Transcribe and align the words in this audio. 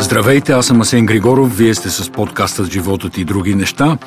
Здравейте, 0.00 0.52
аз 0.52 0.66
съм 0.66 0.80
Асен 0.80 1.06
Григоров, 1.06 1.56
вие 1.56 1.74
сте 1.74 1.90
с 1.90 2.10
подкаста 2.10 2.64
животът 2.64 3.18
и 3.18 3.24
други 3.24 3.54
неща. 3.54 3.98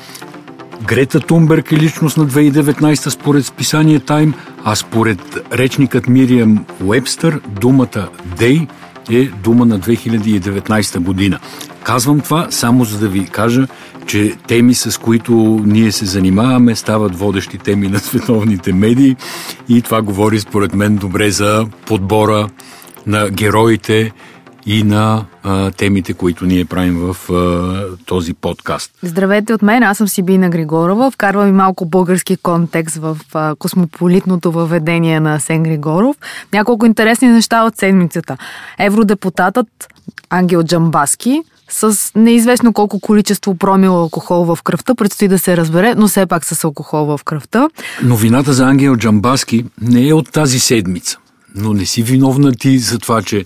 Грета 0.82 1.20
Тунберг 1.20 1.72
е 1.72 1.76
личност 1.76 2.16
на 2.16 2.26
2019 2.26 3.08
според 3.08 3.46
списание 3.46 4.00
Тайм, 4.00 4.34
а 4.64 4.76
според 4.76 5.20
речникът 5.52 6.08
Мириам 6.08 6.64
Уебстър 6.84 7.40
думата 7.60 8.08
«дей» 8.38 8.66
е 9.10 9.24
дума 9.24 9.66
на 9.66 9.80
2019 9.80 10.98
година. 10.98 11.38
Казвам 11.82 12.20
това 12.20 12.46
само 12.50 12.84
за 12.84 12.98
да 12.98 13.08
ви 13.08 13.26
кажа, 13.26 13.66
че 14.06 14.36
теми, 14.46 14.74
с 14.74 15.00
които 15.00 15.60
ние 15.64 15.92
се 15.92 16.06
занимаваме, 16.06 16.76
стават 16.76 17.18
водещи 17.18 17.58
теми 17.58 17.88
на 17.88 17.98
световните 17.98 18.72
медии 18.72 19.16
и 19.68 19.82
това 19.82 20.02
говори 20.02 20.40
според 20.40 20.74
мен 20.74 20.96
добре 20.96 21.30
за 21.30 21.66
подбора 21.86 22.48
на 23.06 23.30
героите, 23.30 24.12
и 24.66 24.82
на 24.82 25.24
а, 25.42 25.70
темите, 25.70 26.14
които 26.14 26.46
ние 26.46 26.64
правим 26.64 26.98
в 26.98 27.32
а, 27.32 27.96
този 28.06 28.34
подкаст. 28.34 28.92
Здравейте 29.02 29.54
от 29.54 29.62
мен, 29.62 29.82
аз 29.82 29.98
съм 29.98 30.08
Сибина 30.08 30.50
Григорова. 30.50 31.10
Вкарвам 31.10 31.48
и 31.48 31.52
малко 31.52 31.86
български 31.86 32.36
контекст 32.36 32.96
в 32.96 33.18
а, 33.34 33.54
космополитното 33.58 34.52
въведение 34.52 35.20
на 35.20 35.40
Сен 35.40 35.62
Григоров. 35.62 36.16
Няколко 36.52 36.86
интересни 36.86 37.28
неща 37.28 37.64
от 37.64 37.76
седмицата. 37.76 38.36
Евродепутатът 38.78 39.68
Ангел 40.30 40.62
Джамбаски 40.62 41.42
с 41.70 42.12
неизвестно 42.14 42.72
колко 42.72 43.00
количество 43.00 43.54
промил 43.54 43.96
алкохол 43.96 44.44
в 44.44 44.62
кръвта. 44.62 44.94
Предстои 44.94 45.28
да 45.28 45.38
се 45.38 45.56
разбере, 45.56 45.94
но 45.96 46.08
все 46.08 46.26
пак 46.26 46.44
с 46.44 46.64
алкохол 46.64 47.16
в 47.16 47.24
кръвта. 47.24 47.68
Новината 48.02 48.52
за 48.52 48.64
Ангел 48.64 48.96
Джамбаски 48.96 49.64
не 49.80 50.08
е 50.08 50.14
от 50.14 50.32
тази 50.32 50.60
седмица. 50.60 51.18
Но 51.54 51.72
не 51.72 51.86
си 51.86 52.02
виновна 52.02 52.52
ти 52.52 52.78
за 52.78 52.98
това, 52.98 53.22
че 53.22 53.44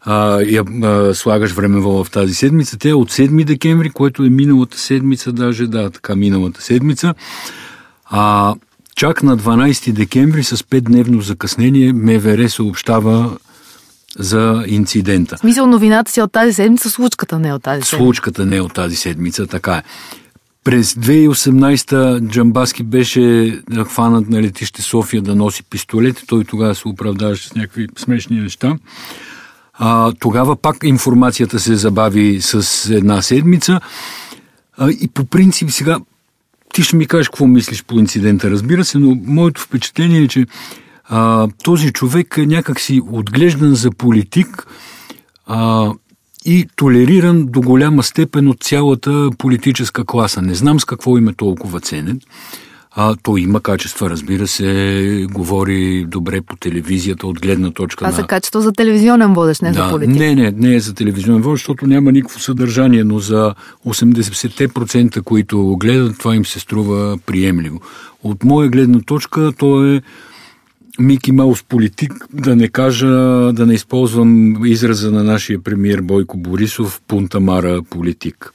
а, 0.00 0.40
я 0.40 0.64
а, 0.82 1.14
слагаш 1.14 1.52
времево 1.52 2.04
в 2.04 2.10
тази 2.10 2.34
седмица. 2.34 2.78
Те 2.78 2.88
е 2.88 2.94
от 2.94 3.12
7 3.12 3.44
декември, 3.44 3.90
което 3.90 4.24
е 4.24 4.28
миналата 4.28 4.78
седмица, 4.78 5.32
даже 5.32 5.66
да, 5.66 5.90
така 5.90 6.16
миналата 6.16 6.62
седмица. 6.62 7.14
А 8.10 8.54
чак 8.96 9.22
на 9.22 9.38
12 9.38 9.92
декември 9.92 10.44
с 10.44 10.56
5-дневно 10.56 11.20
закъснение 11.20 11.92
МВР 11.92 12.48
съобщава 12.48 13.36
за 14.20 14.64
инцидента. 14.66 15.36
В 15.36 15.40
смисъл 15.40 15.66
новината 15.66 16.12
си 16.12 16.20
е 16.20 16.22
от 16.22 16.32
тази 16.32 16.52
седмица, 16.52 16.90
случката 16.90 17.38
не 17.38 17.48
е 17.48 17.52
от 17.52 17.62
тази 17.62 17.82
седмица. 17.82 17.96
Случката 17.96 18.46
не 18.46 18.56
е 18.56 18.60
от 18.60 18.74
тази 18.74 18.96
седмица, 18.96 19.46
така 19.46 19.74
е. 19.74 19.82
През 20.64 20.94
2018 20.94 22.28
Джамбаски 22.28 22.82
беше 22.82 23.58
хванат 23.84 24.28
на 24.28 24.42
летище 24.42 24.82
София 24.82 25.22
да 25.22 25.34
носи 25.34 25.62
пистолет. 25.62 26.22
Той 26.26 26.44
тогава 26.44 26.74
се 26.74 26.88
оправдаваше 26.88 27.48
с 27.48 27.54
някакви 27.54 27.86
смешни 27.98 28.40
неща. 28.40 28.76
А, 29.72 30.12
тогава 30.12 30.56
пак 30.56 30.76
информацията 30.84 31.60
се 31.60 31.76
забави 31.76 32.40
с 32.40 32.86
една 32.90 33.22
седмица. 33.22 33.80
А, 34.78 34.90
и 34.90 35.08
по 35.14 35.24
принцип 35.24 35.70
сега 35.70 35.98
ти 36.72 36.82
ще 36.82 36.96
ми 36.96 37.06
кажеш 37.06 37.28
какво 37.28 37.46
мислиш 37.46 37.84
по 37.84 37.98
инцидента, 37.98 38.50
разбира 38.50 38.84
се, 38.84 38.98
но 38.98 39.18
моето 39.24 39.60
впечатление 39.60 40.22
е, 40.22 40.28
че 40.28 40.46
а, 41.10 41.48
този 41.62 41.92
човек 41.92 42.34
е 42.38 42.46
някакси 42.46 43.00
отглеждан 43.10 43.74
за 43.74 43.90
политик 43.90 44.66
а, 45.46 45.90
и 46.44 46.66
толериран 46.76 47.46
до 47.46 47.60
голяма 47.60 48.02
степен 48.02 48.48
от 48.48 48.60
цялата 48.60 49.30
политическа 49.38 50.04
класа. 50.04 50.42
Не 50.42 50.54
знам 50.54 50.80
с 50.80 50.84
какво 50.84 51.18
има 51.18 51.32
толкова 51.32 51.80
ценен. 51.80 52.20
А, 52.92 53.16
той 53.22 53.40
има 53.40 53.60
качества, 53.60 54.10
разбира 54.10 54.46
се, 54.46 55.26
говори 55.32 56.04
добре 56.08 56.40
по 56.40 56.56
телевизията 56.56 57.26
от 57.26 57.40
гледна 57.40 57.70
точка 57.70 57.98
Това 57.98 58.10
на... 58.10 58.16
са 58.16 58.22
качество 58.22 58.60
за 58.60 58.72
телевизионен 58.72 59.34
водещ, 59.34 59.62
не 59.62 59.72
да, 59.72 59.84
за 59.84 59.90
политик. 59.90 60.16
Не, 60.16 60.34
не, 60.34 60.50
не 60.50 60.74
е 60.74 60.80
за 60.80 60.94
телевизионен 60.94 61.42
водещ, 61.42 61.62
защото 61.62 61.86
няма 61.86 62.12
никакво 62.12 62.40
съдържание, 62.40 63.04
но 63.04 63.18
за 63.18 63.54
80%, 63.86 65.22
които 65.22 65.76
гледат, 65.80 66.18
това 66.18 66.36
им 66.36 66.46
се 66.46 66.60
струва 66.60 67.18
приемливо. 67.26 67.80
От 68.22 68.44
моя 68.44 68.68
гледна 68.68 69.00
точка, 69.00 69.52
то 69.58 69.86
е 69.86 70.02
Мики 71.00 71.32
Маус 71.32 71.62
политик, 71.62 72.26
да 72.32 72.56
не 72.56 72.68
кажа, 72.68 73.08
да 73.52 73.66
не 73.66 73.74
използвам 73.74 74.64
израза 74.64 75.10
на 75.10 75.24
нашия 75.24 75.62
премиер 75.62 76.00
Бойко 76.00 76.36
Борисов, 76.36 77.00
пунтамара 77.08 77.82
политик. 77.82 78.52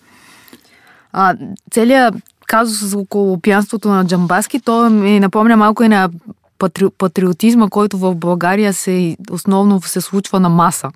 А, 1.14 1.36
целият 1.72 2.16
казус 2.48 2.94
около 2.94 3.42
пянството 3.42 3.88
на 3.88 4.06
Джамбаски, 4.06 4.60
то 4.60 4.90
ми 4.90 5.20
напомня 5.20 5.58
малко 5.58 5.84
и 5.84 5.88
на 5.88 6.10
патри, 6.60 6.86
патриотизма, 6.98 7.70
който 7.70 7.98
в 7.98 8.16
България 8.16 8.74
се 8.74 9.18
основно 9.32 9.82
се 9.82 10.02
случва 10.02 10.40
на 10.40 10.50
маса 10.50 10.92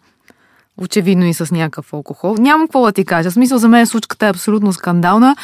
очевидно 0.82 1.26
и 1.26 1.34
с 1.34 1.52
някакъв 1.52 1.94
алкохол. 1.94 2.36
Нямам 2.40 2.68
какво 2.68 2.86
да 2.86 2.92
ти 2.92 3.06
кажа. 3.06 3.30
В 3.30 3.34
смисъл 3.34 3.58
за 3.58 3.68
мен 3.68 3.88
случката 3.88 4.26
е 4.26 4.30
абсолютно 4.30 4.74
скандална. 4.74 5.36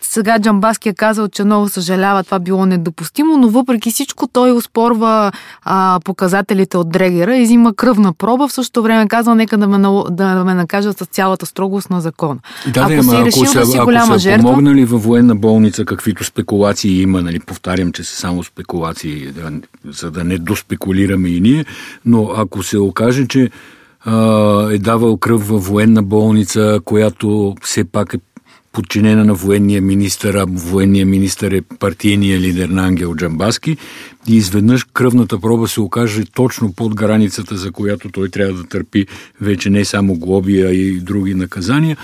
Сега 0.00 0.38
Джамбаски 0.38 0.88
е 0.88 0.94
казал, 0.94 1.28
че 1.28 1.44
много 1.44 1.68
съжалява, 1.68 2.24
това 2.24 2.38
било 2.38 2.66
недопустимо, 2.66 3.36
но 3.36 3.48
въпреки 3.48 3.90
всичко 3.90 4.26
той 4.26 4.52
успорва 4.52 5.32
а, 5.62 6.00
показателите 6.04 6.76
от 6.76 6.90
Дрегера 6.90 7.36
и 7.36 7.42
взима 7.42 7.74
кръвна 7.74 8.12
проба. 8.12 8.48
В 8.48 8.52
същото 8.52 8.82
време 8.82 9.08
казва, 9.08 9.34
нека 9.34 9.58
да 9.58 9.68
ме, 9.68 9.88
да 10.10 10.44
ме 10.44 10.54
накажат 10.54 10.98
с 10.98 11.04
цялата 11.04 11.46
строгост 11.46 11.90
на 11.90 12.00
закона. 12.00 12.38
Да, 12.74 12.80
ако 12.80 12.94
да, 12.94 13.02
си 13.02 13.16
ако 13.16 13.24
решил 13.24 13.46
са, 13.46 13.58
да 13.58 13.66
си 13.66 13.76
ако 13.76 13.84
голяма 13.84 14.12
са 14.12 14.18
жертва... 14.18 14.42
помогнали 14.42 14.84
във 14.84 15.04
военна 15.04 15.34
болница, 15.34 15.84
каквито 15.84 16.24
спекулации 16.24 17.02
има, 17.02 17.22
нали, 17.22 17.40
повтарям, 17.40 17.92
че 17.92 18.04
са 18.04 18.16
само 18.16 18.44
спекулации, 18.44 19.26
да, 19.26 19.52
за 19.84 20.10
да 20.10 20.24
не 20.24 20.38
доспекулираме 20.38 21.28
и 21.28 21.40
ние, 21.40 21.64
но 22.04 22.30
ако 22.36 22.62
се 22.62 22.78
окаже, 22.78 23.26
че 23.26 23.50
е 24.72 24.78
давал 24.78 25.16
кръв 25.16 25.48
във 25.48 25.66
военна 25.66 26.02
болница, 26.02 26.80
която 26.84 27.54
все 27.62 27.84
пак 27.84 28.14
е 28.14 28.18
подчинена 28.72 29.24
на 29.24 29.34
военния 29.34 29.82
министър, 29.82 30.34
а 30.34 30.46
военния 30.48 31.06
министър 31.06 31.52
е 31.52 31.62
партийния 31.62 32.40
лидер 32.40 32.68
на 32.68 32.86
Ангел 32.86 33.14
Джамбаски 33.16 33.76
и 34.28 34.36
изведнъж 34.36 34.86
кръвната 34.92 35.40
проба 35.40 35.68
се 35.68 35.80
окаже 35.80 36.24
точно 36.34 36.72
под 36.72 36.94
границата, 36.94 37.56
за 37.56 37.72
която 37.72 38.08
той 38.08 38.28
трябва 38.28 38.54
да 38.54 38.64
търпи 38.64 39.06
вече 39.40 39.70
не 39.70 39.84
само 39.84 40.18
глоби, 40.18 40.62
а 40.62 40.70
и 40.70 41.00
други 41.00 41.34
наказания. 41.34 41.96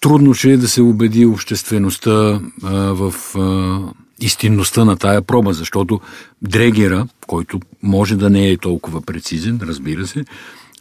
Трудно 0.00 0.34
ще 0.34 0.52
е 0.52 0.56
да 0.56 0.68
се 0.68 0.82
убеди 0.82 1.26
обществеността 1.26 2.40
а, 2.62 2.70
в 2.72 3.14
а, 3.38 3.78
истинността 4.20 4.84
на 4.84 4.96
тая 4.96 5.22
проба, 5.22 5.52
защото 5.52 6.00
Дрегера, 6.42 7.06
който 7.26 7.60
може 7.82 8.16
да 8.16 8.30
не 8.30 8.48
е 8.48 8.56
толкова 8.56 9.02
прецизен, 9.02 9.60
разбира 9.62 10.06
се, 10.06 10.24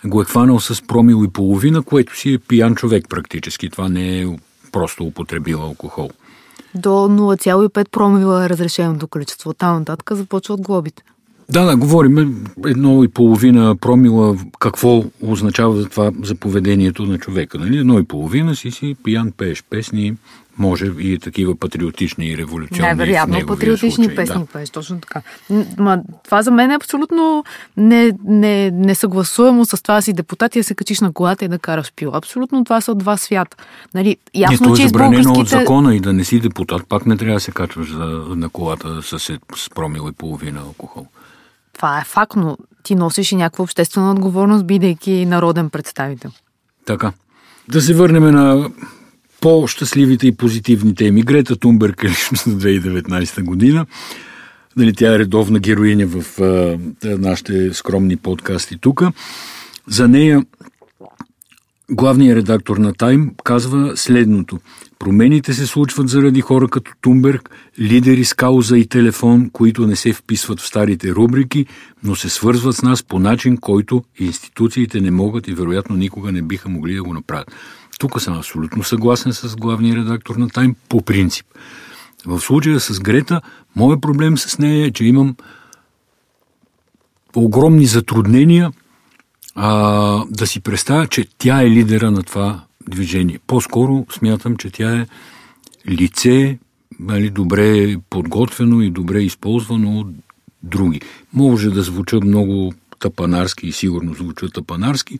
го 0.05 0.21
е 0.21 0.25
хванал 0.25 0.59
с 0.59 0.87
промил 0.87 1.23
и 1.25 1.29
половина, 1.29 1.81
което 1.81 2.17
си 2.17 2.33
е 2.33 2.39
пиян 2.39 2.75
човек 2.75 3.05
практически. 3.09 3.69
Това 3.69 3.89
не 3.89 4.21
е 4.21 4.27
просто 4.71 5.03
употребил 5.03 5.61
алкохол. 5.61 6.09
До 6.75 6.89
0,5 6.89 7.89
промила 7.89 8.45
е 8.45 8.49
разрешеното 8.49 9.07
количество. 9.07 9.53
Там 9.53 9.79
нататък 9.79 10.11
започват 10.13 10.61
глобите. 10.61 11.03
Да, 11.49 11.65
да, 11.65 11.77
говорим 11.77 12.45
едно 12.65 13.03
и 13.03 13.07
половина 13.07 13.75
промила, 13.75 14.37
какво 14.59 15.03
означава 15.21 15.75
за 15.75 15.89
това 15.89 16.11
за 16.23 16.35
поведението 16.35 17.05
на 17.05 17.17
човека. 17.17 17.59
Нали? 17.59 17.77
Едно 17.77 17.99
и 17.99 18.03
половина 18.03 18.55
си 18.55 18.71
си 18.71 18.95
пиян, 19.03 19.31
пееш 19.31 19.63
песни, 19.69 20.15
може 20.59 20.85
и 20.99 21.19
такива 21.19 21.55
патриотични 21.55 22.27
и 22.27 22.37
революционни. 22.37 22.87
Невероятно 22.87 23.45
патриотични 23.47 24.05
случай, 24.05 24.15
песни 24.15 24.39
да. 24.39 24.45
пееш, 24.45 24.69
точно 24.69 24.99
така. 25.01 25.21
Ма, 25.77 25.99
това 26.23 26.41
за 26.41 26.51
мен 26.51 26.71
е 26.71 26.75
абсолютно 26.75 27.43
не, 27.77 28.11
не, 28.25 28.71
несъгласуемо 28.71 29.65
с 29.65 29.81
това 29.83 30.01
си 30.01 30.13
депутат 30.13 30.55
и 30.55 30.59
да 30.59 30.63
се 30.63 30.75
качиш 30.75 30.99
на 30.99 31.13
колата 31.13 31.45
и 31.45 31.47
да 31.47 31.59
караш 31.59 31.93
пил. 31.95 32.11
Абсолютно 32.13 32.63
това 32.63 32.81
са 32.81 32.95
два 32.95 33.17
свята. 33.17 33.57
Нали, 33.93 34.17
ясно, 34.35 34.69
не, 34.69 34.75
то 34.75 34.81
е 34.81 34.87
забранено 34.87 35.23
българските... 35.23 35.55
от 35.55 35.61
закона 35.61 35.95
и 35.95 35.99
да 35.99 36.13
не 36.13 36.23
си 36.23 36.39
депутат, 36.39 36.87
пак 36.89 37.05
не 37.05 37.17
трябва 37.17 37.33
да 37.33 37.39
се 37.39 37.51
качваш 37.51 37.91
за, 37.91 38.05
на 38.35 38.49
колата 38.49 39.01
с, 39.01 39.19
с 39.55 39.69
промил 39.75 40.07
и 40.09 40.13
половина 40.13 40.59
алкохол. 40.59 41.07
Това 41.73 41.99
е 41.99 42.03
факт, 42.03 42.35
но 42.35 42.57
ти 42.83 42.95
носиш 42.95 43.31
и 43.31 43.35
някаква 43.35 43.63
обществена 43.63 44.11
отговорност, 44.11 44.65
бидейки 44.65 45.25
народен 45.25 45.69
представител. 45.69 46.31
Така. 46.85 47.11
Да 47.67 47.81
се 47.81 47.93
върнем 47.93 48.23
на 48.23 48.69
по-щастливите 49.41 50.27
и 50.27 50.35
позитивни 50.35 50.95
теми. 50.95 51.21
Грета 51.21 51.55
Тунберг 51.55 52.03
е 52.03 52.09
личност 52.09 52.47
на 52.47 52.53
2019 52.53 53.43
година. 53.43 53.85
Нали, 54.75 54.93
тя 54.93 55.15
е 55.15 55.19
редовна 55.19 55.59
героиня 55.59 56.07
в 56.07 56.41
а, 56.41 56.77
нашите 57.03 57.73
скромни 57.73 58.17
подкасти 58.17 58.77
тук. 58.77 59.03
За 59.87 60.07
нея 60.07 60.45
главният 61.91 62.37
редактор 62.37 62.77
на 62.77 62.93
Тайм 62.93 63.31
казва 63.43 63.97
следното. 63.97 64.59
Промените 64.99 65.53
се 65.53 65.67
случват 65.67 66.09
заради 66.09 66.41
хора 66.41 66.67
като 66.67 66.91
Тумберг, 67.01 67.49
лидери 67.79 68.25
с 68.25 68.33
кауза 68.33 68.77
и 68.77 68.87
телефон, 68.87 69.49
които 69.53 69.87
не 69.87 69.95
се 69.95 70.13
вписват 70.13 70.59
в 70.59 70.67
старите 70.67 71.11
рубрики, 71.11 71.65
но 72.03 72.15
се 72.15 72.29
свързват 72.29 72.75
с 72.75 72.81
нас 72.81 73.03
по 73.03 73.19
начин, 73.19 73.57
който 73.57 74.03
институциите 74.19 75.01
не 75.01 75.11
могат 75.11 75.47
и 75.47 75.53
вероятно 75.53 75.95
никога 75.95 76.31
не 76.31 76.41
биха 76.41 76.69
могли 76.69 76.95
да 76.95 77.03
го 77.03 77.13
направят. 77.13 77.51
Тук 77.99 78.21
съм 78.21 78.37
абсолютно 78.37 78.83
съгласен 78.83 79.33
с 79.33 79.55
главния 79.55 79.95
редактор 79.95 80.35
на 80.35 80.49
Тайм 80.49 80.75
по 80.89 81.01
принцип. 81.01 81.45
В 82.25 82.39
случая 82.39 82.79
с 82.79 82.99
Грета, 82.99 83.41
моят 83.75 84.01
проблем 84.01 84.37
с 84.37 84.59
нея 84.59 84.87
е, 84.87 84.91
че 84.91 85.05
имам 85.05 85.35
огромни 87.35 87.85
затруднения 87.85 88.71
а, 89.55 90.23
да 90.29 90.47
си 90.47 90.59
представя, 90.59 91.07
че 91.07 91.27
тя 91.37 91.61
е 91.61 91.69
лидера 91.69 92.11
на 92.11 92.23
това 92.23 92.63
движение. 92.89 93.39
По-скоро 93.47 94.05
смятам, 94.11 94.57
че 94.57 94.69
тя 94.69 94.99
е 94.99 95.07
лице, 95.87 96.59
нали, 96.99 97.29
добре 97.29 97.95
подготвено 98.09 98.81
и 98.81 98.89
добре 98.89 99.21
използвано 99.21 99.99
от 99.99 100.07
други. 100.63 101.01
Може 101.33 101.69
да 101.69 101.81
звучат 101.81 102.23
много 102.23 102.73
тапанарски 102.99 103.67
и 103.67 103.71
сигурно 103.71 104.13
звучат 104.13 104.53
тапанарски, 104.53 105.19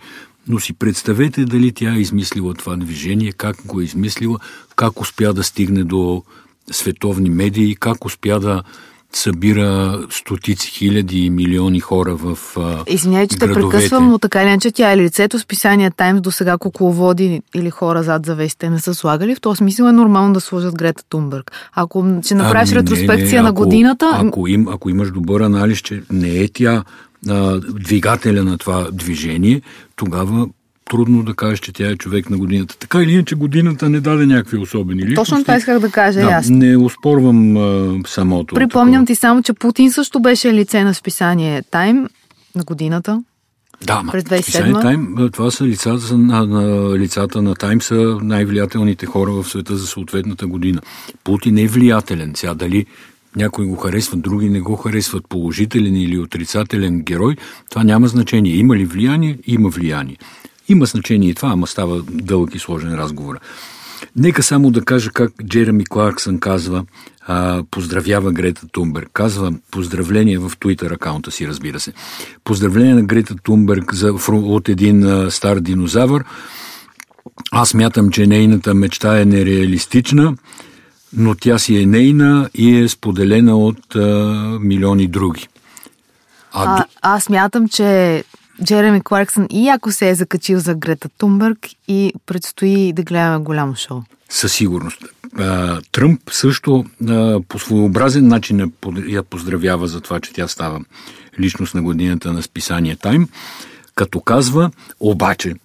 но 0.50 0.60
си 0.60 0.74
представете 0.74 1.46
дали 1.46 1.72
тя 1.72 1.96
е 1.96 2.00
измислила 2.00 2.54
това 2.54 2.76
движение, 2.76 3.32
как 3.32 3.66
го 3.66 3.82
е 3.82 3.84
измислила, 3.84 4.40
как 4.76 5.02
успя 5.02 5.34
да 5.34 5.44
стигне 5.44 5.84
до 5.84 6.24
световни 6.72 7.30
медии, 7.30 7.76
как 7.76 8.06
успя 8.06 8.40
да 8.40 8.64
събира 9.14 10.00
стотици 10.10 10.72
хиляди 10.72 11.20
и 11.20 11.30
милиони 11.30 11.80
хора 11.80 12.16
в 12.16 12.38
Извинявай, 12.88 13.28
че 13.28 13.38
те 13.38 13.54
прекъсвам, 13.54 14.10
но 14.10 14.20
така 14.20 14.44
иначе 14.44 14.72
тя 14.72 14.92
е 14.92 14.98
лицето 14.98 15.40
с 15.40 15.46
писания 15.46 15.92
Таймс 15.92 16.22
до 16.22 16.32
сега 16.32 16.58
кукловоди 16.58 17.42
или 17.56 17.70
хора 17.70 18.04
зад 18.04 18.26
завесите 18.26 18.70
не 18.70 18.80
са 18.80 18.94
слагали. 18.94 19.36
В 19.36 19.42
този 19.42 19.58
смисъл 19.58 19.86
е 19.86 19.92
нормално 19.92 20.34
да 20.34 20.42
сложат 20.42 20.76
Грета 20.76 21.04
Тунбърг. 21.10 21.52
Ако 21.74 22.06
ще 22.26 22.36
направиш 22.36 22.72
ами, 22.72 22.80
ретроспекция 22.80 23.26
не, 23.26 23.36
не, 23.36 23.42
на 23.42 23.50
ако, 23.50 23.64
годината... 23.64 24.12
Ако, 24.14 24.48
им, 24.48 24.68
ако 24.68 24.90
имаш 24.90 25.12
добър 25.12 25.42
анализ, 25.42 25.80
че 25.80 26.04
не 26.12 26.40
е 26.40 26.48
тя 26.48 26.84
а, 27.28 27.60
двигателя 27.60 28.44
на 28.44 28.58
това 28.58 28.88
движение, 28.92 29.62
тогава 29.96 30.48
трудно 30.90 31.24
да 31.24 31.34
кажеш, 31.34 31.60
че 31.60 31.74
тя 31.74 31.90
е 31.90 31.96
човек 31.96 32.30
на 32.30 32.38
годината. 32.38 32.78
Така 32.78 33.02
или 33.04 33.12
иначе 33.12 33.36
годината 33.36 33.90
не 33.90 34.00
даде 34.00 34.26
някакви 34.26 34.58
особени 34.58 35.02
личности. 35.02 35.16
Точно 35.16 35.44
това 35.44 35.56
исках 35.56 35.80
да 35.80 35.92
кажа 35.92 36.20
да, 36.20 36.28
аз. 36.28 36.50
Не 36.50 36.78
успорвам 36.78 37.58
а, 37.58 38.00
самото. 38.08 38.56
Припомням 38.56 39.02
такова. 39.02 39.06
ти 39.06 39.16
само, 39.16 39.42
че 39.42 39.54
Путин 39.54 39.92
също 39.92 40.20
беше 40.20 40.54
лице 40.54 40.84
на 40.84 40.94
списание 40.94 41.64
Тайм 41.72 42.08
на 42.56 42.64
годината. 42.64 43.24
Да, 43.86 44.04
през 44.12 44.24
2007. 44.24 44.82
Тайм, 44.82 45.30
това 45.34 45.52
са 45.52 45.66
лицата 45.66 46.18
на, 46.18 46.46
на, 46.46 46.98
лицата 46.98 47.42
на 47.42 47.56
Тайм 47.56 47.82
са 47.82 48.18
най-влиятелните 48.22 49.06
хора 49.06 49.32
в 49.32 49.50
света 49.50 49.76
за 49.76 49.88
съответната 49.88 50.48
година. 50.48 50.82
Путин 51.24 51.58
е 51.58 51.68
влиятелен. 51.68 52.32
Сега 52.36 52.54
дали 52.54 52.86
някои 53.36 53.66
го 53.66 53.76
харесват, 53.76 54.22
други 54.22 54.50
не 54.50 54.62
го 54.62 54.76
харесват, 54.76 55.30
положителен 55.30 55.96
или 55.96 56.18
отрицателен 56.18 57.02
герой, 57.02 57.36
това 57.70 57.84
няма 57.84 58.08
значение. 58.08 58.56
Има 58.56 58.76
ли 58.76 58.86
влияние? 58.86 59.38
Има 59.48 59.70
влияние. 59.70 60.18
Има 60.68 60.86
значение 60.86 61.30
и 61.30 61.36
това, 61.36 61.50
ама 61.50 61.68
става 61.68 62.02
дълъг 62.02 62.56
и 62.56 62.60
сложен 62.60 62.96
разговор. 62.96 63.40
Нека 64.16 64.44
само 64.44 64.72
да 64.72 64.86
кажа 64.86 65.12
как 65.12 65.32
Джереми 65.44 65.86
Кларксън 65.86 66.40
казва, 66.40 66.86
а, 67.28 67.64
поздравява 67.72 68.32
Грета 68.32 68.68
Тунберг. 68.68 69.10
Казва 69.14 69.54
поздравление 69.72 70.38
в 70.38 70.50
Twitter 70.50 70.94
акаунта 70.94 71.32
си, 71.32 71.48
разбира 71.48 71.80
се. 71.80 71.94
Поздравление 72.44 72.94
на 72.94 73.04
Грета 73.04 73.36
Тунберг 73.44 73.94
за, 73.94 74.14
от 74.30 74.70
един 74.70 75.04
а, 75.04 75.32
стар 75.32 75.60
динозавър. 75.60 76.24
Аз 77.52 77.74
мятам, 77.74 78.10
че 78.10 78.28
нейната 78.28 78.74
мечта 78.74 79.22
е 79.22 79.26
нереалистична, 79.26 80.36
но 81.14 81.36
тя 81.36 81.60
си 81.60 81.82
е 81.82 81.86
нейна 81.86 82.50
и 82.54 82.78
е 82.78 82.90
споделена 82.90 83.58
от 83.58 83.96
а, 83.96 84.00
милиони 84.62 85.08
други. 85.08 85.48
А, 86.52 86.80
а, 86.80 86.86
аз 87.02 87.30
мятам, 87.30 87.68
че 87.68 88.24
Джереми 88.64 89.02
Кларксън 89.02 89.48
и 89.50 89.70
ако 89.70 89.92
се 89.92 90.10
е 90.10 90.16
закачил 90.16 90.60
за 90.60 90.76
Грета 90.76 91.10
Тунбърг 91.18 91.58
и 91.88 92.14
предстои 92.26 92.94
да 92.94 93.04
гледаме 93.04 93.38
голямо 93.38 93.76
шоу. 93.76 94.02
Със 94.30 94.54
сигурност. 94.54 95.06
Тръмп 95.92 96.22
също 96.32 96.86
по 97.50 97.60
своеобразен 97.60 98.28
начин 98.28 98.72
я 99.08 99.24
поздравява 99.24 99.88
за 99.88 100.02
това, 100.02 100.20
че 100.20 100.34
тя 100.34 100.48
става 100.48 100.80
личност 101.40 101.76
на 101.76 101.82
годината 101.82 102.34
на 102.34 102.44
списание 102.44 102.96
Тайм, 102.96 103.30
като 103.96 104.22
казва, 104.22 104.72
обаче, 105.00 105.56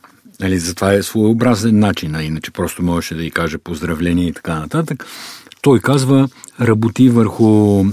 нали, 0.44 0.58
за 0.58 0.75
това 0.75 0.93
е 0.93 1.02
своеобразен 1.02 1.79
начин, 1.79 2.14
а 2.14 2.23
иначе 2.23 2.50
просто 2.50 2.82
можеше 2.82 3.14
да 3.14 3.25
й 3.25 3.31
каже 3.31 3.58
поздравление 3.58 4.26
и 4.26 4.32
така 4.32 4.58
нататък. 4.58 5.06
Той 5.62 5.81
казва, 5.81 6.29
работи 6.61 7.08
върху 7.08 7.85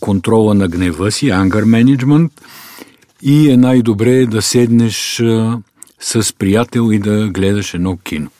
контрола 0.00 0.54
на 0.54 0.68
гнева 0.68 1.12
си, 1.12 1.26
anger 1.26 1.64
management, 1.64 2.30
и 3.22 3.50
е 3.50 3.56
най-добре 3.56 4.26
да 4.26 4.42
седнеш 4.42 5.22
с 6.00 6.34
приятел 6.38 6.92
и 6.92 6.98
да 6.98 7.28
гледаш 7.28 7.74
едно 7.74 7.96
кино. 7.96 8.30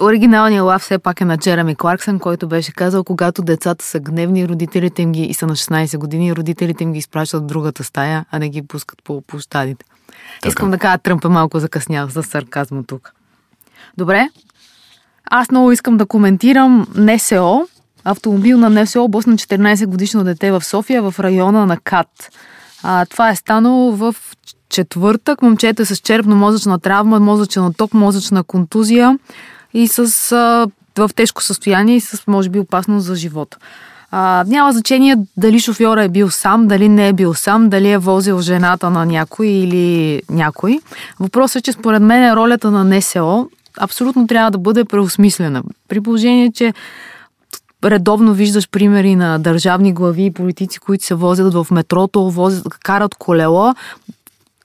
Оригиналният 0.00 0.64
лав 0.64 0.82
все 0.82 0.98
пак 0.98 1.20
е 1.20 1.24
на 1.24 1.38
Джереми 1.38 1.76
Кларксън, 1.76 2.18
който 2.18 2.48
беше 2.48 2.72
казал, 2.72 3.04
когато 3.04 3.42
децата 3.42 3.84
са 3.84 4.00
гневни, 4.00 4.48
родителите 4.48 5.02
им 5.02 5.12
ги 5.12 5.22
и 5.22 5.34
са 5.34 5.46
на 5.46 5.56
16 5.56 5.98
години, 5.98 6.36
родителите 6.36 6.84
им 6.84 6.92
ги 6.92 6.98
изпращат 6.98 7.42
в 7.42 7.46
другата 7.46 7.84
стая, 7.84 8.24
а 8.30 8.38
не 8.38 8.48
ги 8.48 8.62
пускат 8.62 8.98
по 9.04 9.20
площадите. 9.20 9.84
Така. 10.34 10.48
Искам 10.48 10.70
да 10.70 10.78
кажа, 10.78 10.98
Тръмп 10.98 11.24
е 11.24 11.28
малко 11.28 11.58
закъснял 11.58 12.08
за 12.08 12.22
сарказма 12.22 12.84
тук. 12.84 13.12
Добре. 13.96 14.28
Аз 15.30 15.50
много 15.50 15.72
искам 15.72 15.96
да 15.96 16.06
коментирам 16.06 16.86
НСО, 16.94 17.68
автомобил 18.04 18.58
на 18.58 18.70
НСО, 18.70 19.08
бос 19.08 19.26
на 19.26 19.36
14 19.36 19.86
годишно 19.86 20.24
дете 20.24 20.52
в 20.52 20.64
София, 20.64 21.02
в 21.02 21.20
района 21.20 21.66
на 21.66 21.76
КАТ. 21.76 22.30
А, 22.82 23.06
това 23.06 23.30
е 23.30 23.36
станало 23.36 23.92
в 23.92 24.16
четвъртък. 24.68 25.42
Момчета 25.42 25.86
с 25.86 25.96
черепно-мозъчна 25.96 26.82
травма, 26.82 27.20
мозъчен 27.20 27.64
отток, 27.64 27.94
мозъчна 27.94 28.44
контузия 28.44 29.18
и 29.74 29.88
с, 29.88 30.32
а, 30.32 30.66
в 30.98 31.10
тежко 31.14 31.42
състояние 31.42 31.96
и 31.96 32.00
с, 32.00 32.26
може 32.26 32.48
би, 32.48 32.58
опасност 32.58 33.06
за 33.06 33.14
живота. 33.14 33.58
А, 34.16 34.44
няма 34.46 34.72
значение 34.72 35.16
дали 35.36 35.60
шофьора 35.60 36.04
е 36.04 36.08
бил 36.08 36.30
сам, 36.30 36.68
дали 36.68 36.88
не 36.88 37.08
е 37.08 37.12
бил 37.12 37.34
сам, 37.34 37.68
дали 37.68 37.90
е 37.90 37.98
возил 37.98 38.40
жената 38.40 38.90
на 38.90 39.06
някой 39.06 39.46
или 39.46 40.22
някой. 40.30 40.80
Въпросът 41.20 41.56
е, 41.56 41.62
че 41.62 41.72
според 41.72 42.02
мен 42.02 42.34
ролята 42.34 42.70
на 42.70 42.84
НСО 42.84 43.48
абсолютно 43.80 44.26
трябва 44.26 44.50
да 44.50 44.58
бъде 44.58 44.84
преосмислена. 44.84 45.62
При 45.88 46.00
положение, 46.00 46.52
че 46.52 46.74
редовно 47.84 48.34
виждаш 48.34 48.68
примери 48.68 49.16
на 49.16 49.38
държавни 49.38 49.92
глави 49.92 50.24
и 50.24 50.30
политици, 50.30 50.78
които 50.78 51.04
се 51.04 51.14
возят 51.14 51.54
в 51.54 51.66
метрото, 51.70 52.30
возят, 52.30 52.68
карат 52.82 53.14
колела. 53.14 53.74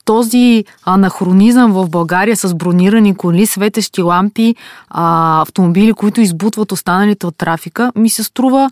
Този 0.05 0.65
анахронизъм 0.85 1.71
в 1.71 1.89
България 1.89 2.35
с 2.35 2.53
бронирани 2.53 3.15
коли, 3.15 3.45
светещи 3.45 4.01
лампи, 4.01 4.55
автомобили, 4.89 5.93
които 5.93 6.21
избутват 6.21 6.71
останалите 6.71 7.27
от 7.27 7.37
трафика, 7.37 7.91
ми 7.95 8.09
се 8.09 8.23
струва 8.23 8.69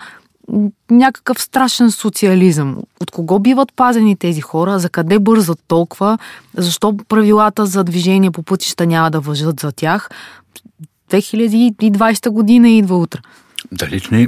някакъв 0.91 1.41
страшен 1.41 1.91
социализъм. 1.91 2.77
От 3.01 3.11
кого 3.11 3.39
биват 3.39 3.73
пазени 3.75 4.15
тези 4.15 4.41
хора? 4.41 4.79
За 4.79 4.89
къде 4.89 5.19
бързат 5.19 5.59
толкова? 5.67 6.17
Защо 6.57 6.97
правилата 6.97 7.65
за 7.65 7.83
движение 7.83 8.31
по 8.31 8.43
пътища 8.43 8.85
няма 8.85 9.11
да 9.11 9.19
въжат 9.19 9.59
за 9.59 9.71
тях? 9.71 10.09
2020 11.11 12.29
година 12.29 12.69
идва 12.69 12.97
утре. 12.97 13.19
Далеч 13.71 14.09
не, 14.09 14.27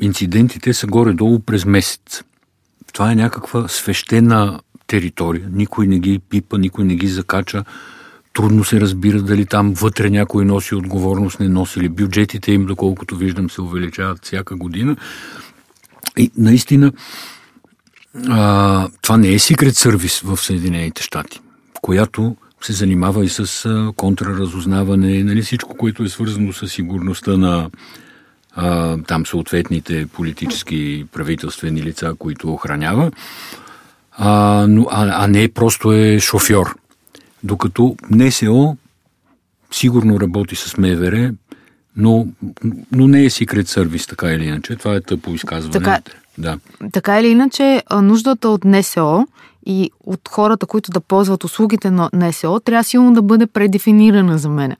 инцидентите 0.00 0.74
са 0.74 0.86
горе-долу 0.86 1.38
през 1.38 1.64
месец. 1.64 2.22
Това 2.92 3.12
е 3.12 3.14
някаква 3.14 3.68
свещена 3.68 4.60
територия. 4.86 5.48
Никой 5.52 5.86
не 5.86 5.98
ги 5.98 6.18
пипа, 6.18 6.58
никой 6.58 6.84
не 6.84 6.94
ги 6.94 7.08
закача. 7.08 7.64
Трудно 8.40 8.64
се 8.64 8.80
разбира 8.80 9.22
дали 9.22 9.46
там 9.46 9.72
вътре 9.74 10.10
някой 10.10 10.44
носи 10.44 10.74
отговорност, 10.74 11.40
не 11.40 11.48
носи 11.48 11.80
ли. 11.80 11.88
Бюджетите 11.88 12.52
им, 12.52 12.66
доколкото 12.66 13.16
виждам, 13.16 13.50
се 13.50 13.62
увеличават 13.62 14.24
всяка 14.24 14.56
година. 14.56 14.96
И 16.16 16.30
наистина, 16.36 16.92
а, 18.28 18.88
това 19.02 19.16
не 19.16 19.32
е 19.32 19.38
секрет 19.38 19.76
сервис 19.76 20.20
в 20.20 20.36
Съединените 20.36 21.02
щати, 21.02 21.40
която 21.82 22.36
се 22.62 22.72
занимава 22.72 23.24
и 23.24 23.28
с 23.28 23.92
контраразузнаване, 23.96 25.24
нали, 25.24 25.42
всичко, 25.42 25.76
което 25.76 26.02
е 26.02 26.08
свързано 26.08 26.52
с 26.52 26.68
сигурността 26.68 27.36
на, 27.36 27.70
а, 28.52 28.96
там 29.02 29.26
съответните 29.26 30.06
политически 30.06 31.06
правителствени 31.12 31.82
лица, 31.82 32.14
които 32.18 32.52
охранява, 32.52 33.10
а, 34.12 34.66
но, 34.68 34.86
а, 34.90 35.24
а 35.24 35.26
не 35.26 35.48
просто 35.48 35.92
е 35.92 36.18
шофьор. 36.20 36.80
Докато 37.44 37.96
НСО 38.10 38.76
сигурно 39.70 40.20
работи 40.20 40.56
с 40.56 40.76
МВР, 40.76 41.32
но, 41.96 42.26
но 42.92 43.08
не 43.08 43.24
е 43.24 43.30
секрет 43.30 43.68
сервис, 43.68 44.06
така 44.06 44.32
или 44.32 44.44
иначе. 44.44 44.76
Това 44.76 44.94
е 44.94 45.00
тъпо 45.00 45.30
изказване. 45.30 45.72
Така, 45.72 46.00
да. 46.38 46.58
така 46.92 47.20
или 47.20 47.28
иначе, 47.28 47.82
нуждата 48.02 48.48
от 48.48 48.64
НСО 48.64 49.26
и 49.66 49.90
от 50.04 50.28
хората, 50.28 50.66
които 50.66 50.90
да 50.90 51.00
ползват 51.00 51.44
услугите 51.44 51.90
на 51.90 52.10
НСО, 52.12 52.60
трябва 52.60 52.84
силно 52.84 53.12
да 53.12 53.22
бъде 53.22 53.46
предефинирана 53.46 54.38
за 54.38 54.48
мене 54.48 54.76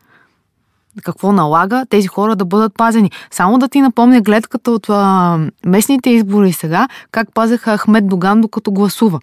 какво 1.02 1.32
налага 1.32 1.86
тези 1.90 2.06
хора 2.06 2.36
да 2.36 2.44
бъдат 2.44 2.74
пазени. 2.74 3.10
Само 3.30 3.58
да 3.58 3.68
ти 3.68 3.80
напомня 3.80 4.20
гледката 4.20 4.70
от 4.70 4.86
а, 4.88 5.38
местните 5.66 6.10
избори 6.10 6.52
сега, 6.52 6.88
как 7.10 7.34
пазеха 7.34 7.78
Ахмед 7.78 8.08
Доган 8.08 8.40
докато 8.40 8.72
гласува. 8.72 9.20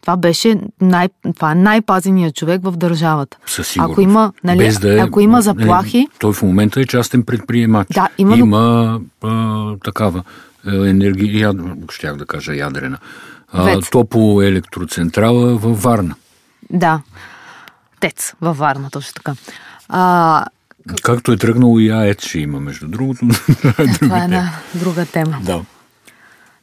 Това 0.00 0.16
беше 0.16 0.60
най, 0.80 1.08
това 1.34 1.52
е 1.52 1.54
най-пазеният 1.54 2.34
човек 2.34 2.60
в 2.64 2.72
държавата. 2.72 3.36
Със 3.46 3.68
сигурност. 3.68 3.92
Ако 3.92 4.00
има, 4.00 4.32
нали, 4.44 4.58
Без 4.58 4.78
да 4.78 4.94
е, 4.94 4.98
ако 4.98 5.20
има 5.20 5.42
заплахи... 5.42 5.98
Не, 5.98 6.08
той 6.18 6.32
в 6.32 6.42
момента 6.42 6.80
е 6.80 6.84
частен 6.84 7.22
предприемач. 7.22 7.88
Да, 7.94 8.08
има... 8.18 8.36
Има 8.36 9.00
а, 9.24 9.72
такава 9.84 10.22
енергия, 10.66 11.54
щях 11.92 12.16
да 12.16 12.26
кажа 12.26 12.54
ядрена, 12.54 12.98
а, 13.52 13.80
топлоелектроцентрала 13.80 15.56
във 15.56 15.82
Варна. 15.82 16.14
Да. 16.70 17.00
Тец 18.00 18.34
във 18.40 18.58
Варна, 18.58 18.90
точно 18.90 19.12
така. 19.14 19.34
А, 19.88 20.44
Както 21.02 21.32
е 21.32 21.36
тръгнало 21.36 21.78
и 21.78 21.90
АЕЦ 21.90 22.22
ще 22.22 22.38
има, 22.38 22.60
между 22.60 22.88
другото. 22.88 23.28
това 24.00 24.20
е 24.20 24.24
една 24.24 24.50
друга 24.74 25.06
тема. 25.06 25.38
Да. 25.42 25.60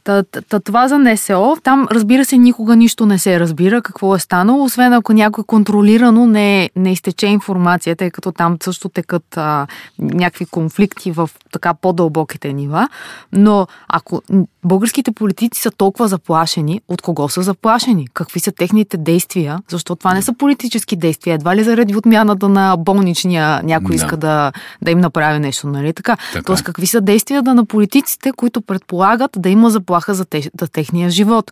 Та, 0.06 0.24
та, 0.24 0.60
това 0.60 0.88
за 0.88 1.00
НСО, 1.00 1.58
там 1.64 1.88
разбира 1.92 2.26
се 2.26 2.38
никога 2.38 2.76
нищо 2.76 3.06
не 3.06 3.20
се 3.20 3.40
разбира 3.40 3.82
какво 3.82 4.16
е 4.16 4.20
станало, 4.20 4.64
освен 4.64 4.94
ако 4.94 5.14
някой 5.14 5.44
контролирано 5.44 6.28
не, 6.28 6.70
не 6.76 6.92
изтече 6.92 7.28
информация, 7.28 7.96
тъй 7.96 8.12
като 8.12 8.32
там 8.32 8.58
също 8.64 8.90
текат 8.90 9.38
а, 9.38 9.68
някакви 10.00 10.46
конфликти 10.46 11.12
в 11.12 11.30
така 11.52 11.74
по-дълбоките 11.74 12.54
нива. 12.54 12.90
Но 13.32 13.68
ако 13.88 14.22
българските 14.66 15.12
политици 15.12 15.62
са 15.62 15.72
толкова 15.72 16.08
заплашени, 16.08 16.82
от 16.88 17.02
кого 17.02 17.30
са 17.30 17.42
заплашени? 17.42 18.08
Какви 18.14 18.40
са 18.40 18.52
техните 18.52 18.98
действия? 18.98 19.60
Защото 19.70 19.96
това 19.96 20.14
не 20.14 20.22
са 20.22 20.34
политически 20.34 20.96
действия. 20.96 21.34
Едва 21.34 21.56
ли 21.56 21.64
заради 21.64 21.96
отмяната 21.96 22.50
на 22.50 22.76
болничния 22.78 23.64
някой 23.64 23.90
да. 23.90 23.96
иска 23.96 24.18
да, 24.18 24.52
да 24.82 24.92
им 24.92 25.00
направи 25.00 25.40
нещо, 25.40 25.68
нали 25.68 25.94
така? 25.94 26.18
така? 26.34 26.46
Тоест, 26.46 26.64
какви 26.64 26.88
са 26.88 27.02
действията 27.02 27.56
на 27.56 27.66
политиците, 27.66 28.32
които 28.32 28.62
предполагат 28.62 29.32
да 29.38 29.50
има 29.50 29.70
заплаха 29.96 30.14
за, 30.14 30.26
те, 30.26 30.50
за 30.62 30.68
техния 30.68 31.10
живот? 31.10 31.52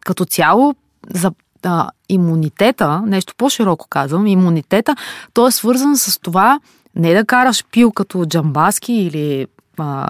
Като 0.00 0.24
цяло, 0.24 0.74
за 1.10 1.32
а, 1.62 1.90
имунитета, 2.08 3.02
нещо 3.06 3.34
по-широко 3.36 3.86
казвам, 3.88 4.26
имунитета, 4.26 4.96
то 5.32 5.46
е 5.46 5.50
свързан 5.50 5.96
с 5.96 6.18
това 6.20 6.60
не 6.94 7.14
да 7.14 7.24
караш 7.24 7.64
пил 7.72 7.92
като 7.92 8.26
джамбаски 8.26 8.92
или 8.92 9.46
а, 9.78 10.08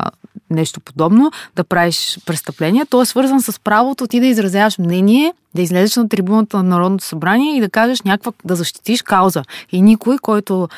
нещо 0.50 0.80
подобно, 0.80 1.30
да 1.56 1.64
правиш 1.64 2.18
престъпление. 2.26 2.86
То 2.90 3.02
е 3.02 3.06
свързан 3.06 3.42
с 3.42 3.60
правото 3.60 4.06
ти 4.06 4.20
да 4.20 4.26
изразяваш 4.26 4.78
мнение, 4.78 5.32
да 5.54 5.62
излезеш 5.62 5.96
на 5.96 6.08
трибуната 6.08 6.56
на 6.56 6.62
Народното 6.62 7.04
събрание 7.04 7.56
и 7.56 7.60
да 7.60 7.70
кажеш 7.70 8.02
някаква, 8.02 8.32
да 8.44 8.56
защитиш 8.56 9.02
кауза. 9.02 9.42
И 9.72 9.82
никой, 9.82 10.18
който 10.18 10.68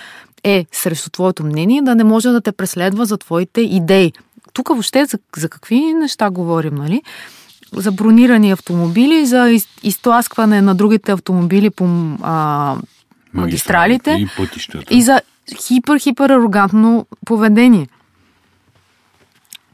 е 0.44 0.66
срещу 0.72 1.11
твоето 1.11 1.44
мнение, 1.44 1.82
да 1.82 1.94
не 1.94 2.04
може 2.04 2.28
да 2.28 2.40
те 2.40 2.52
преследва 2.52 3.04
за 3.04 3.18
твоите 3.18 3.61
идеи. 3.61 4.12
Тук 4.52 4.68
въобще 4.68 5.04
за, 5.04 5.18
за 5.37 5.49
какви 5.49 5.94
неща 5.94 6.30
говорим, 6.30 6.75
нали? 6.75 7.02
За 7.73 7.92
бронирани 7.92 8.50
автомобили, 8.50 9.26
за 9.26 9.50
из, 9.50 9.68
изтласкване 9.82 10.61
на 10.61 10.75
другите 10.75 11.12
автомобили 11.12 11.71
по 11.71 12.14
а, 12.23 12.76
магистралите 13.32 14.11
и 14.11 14.28
пътищата. 14.37 14.94
И 14.94 15.02
за 15.02 15.21
хипер-хипер 15.54 16.30
арогантно 16.30 17.06
поведение. 17.26 17.88